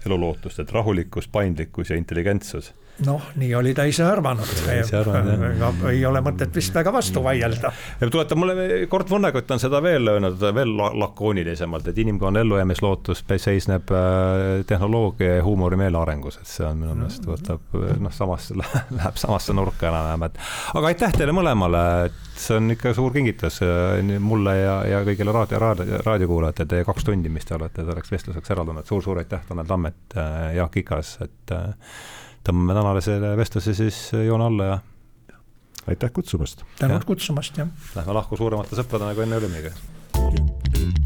[0.06, 2.72] elulootust, et rahulikkus, paindlikkus ja intelligentsus
[3.04, 4.52] noh, nii oli ta ise arvanud.
[4.72, 7.72] ega ei ole mõtet vist väga vastu vaielda.
[8.00, 14.64] tuletab mulle, Kort Vonnekott on seda veel öelnud veel lakoonilisemalt, et inimkonna ellujäämislootus seisneb äh,
[14.66, 18.56] tehnoloogia ja huumori meelearengus, et see on minu meelest võtab noh, samasse,
[18.98, 20.40] läheb samasse nurka enam-vähem, et
[20.74, 25.34] aga aitäh teile mõlemale, et see on ikka suur kingitus äh, mulle ja, ja kõigile
[25.36, 29.44] raadio, raadio, raadiokuulajatele, teie kaks tundi, mis te olete selleks vestluseks eraldanud suur,, suur-suur aitäh,
[29.48, 31.56] Tanel Tammet, äh, Jaak Ikas, et
[32.46, 34.78] tõmbame tänasele vestluse siis joone alla ja.
[35.90, 36.62] aitäh kutsumast.
[36.78, 37.70] tänud kutsumast, jah.
[37.98, 39.74] Lähme lahku suuremate sõpradena, kui enne olimegi.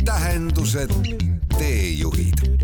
[0.05, 0.97] tähendused,
[1.57, 2.60] teejuhid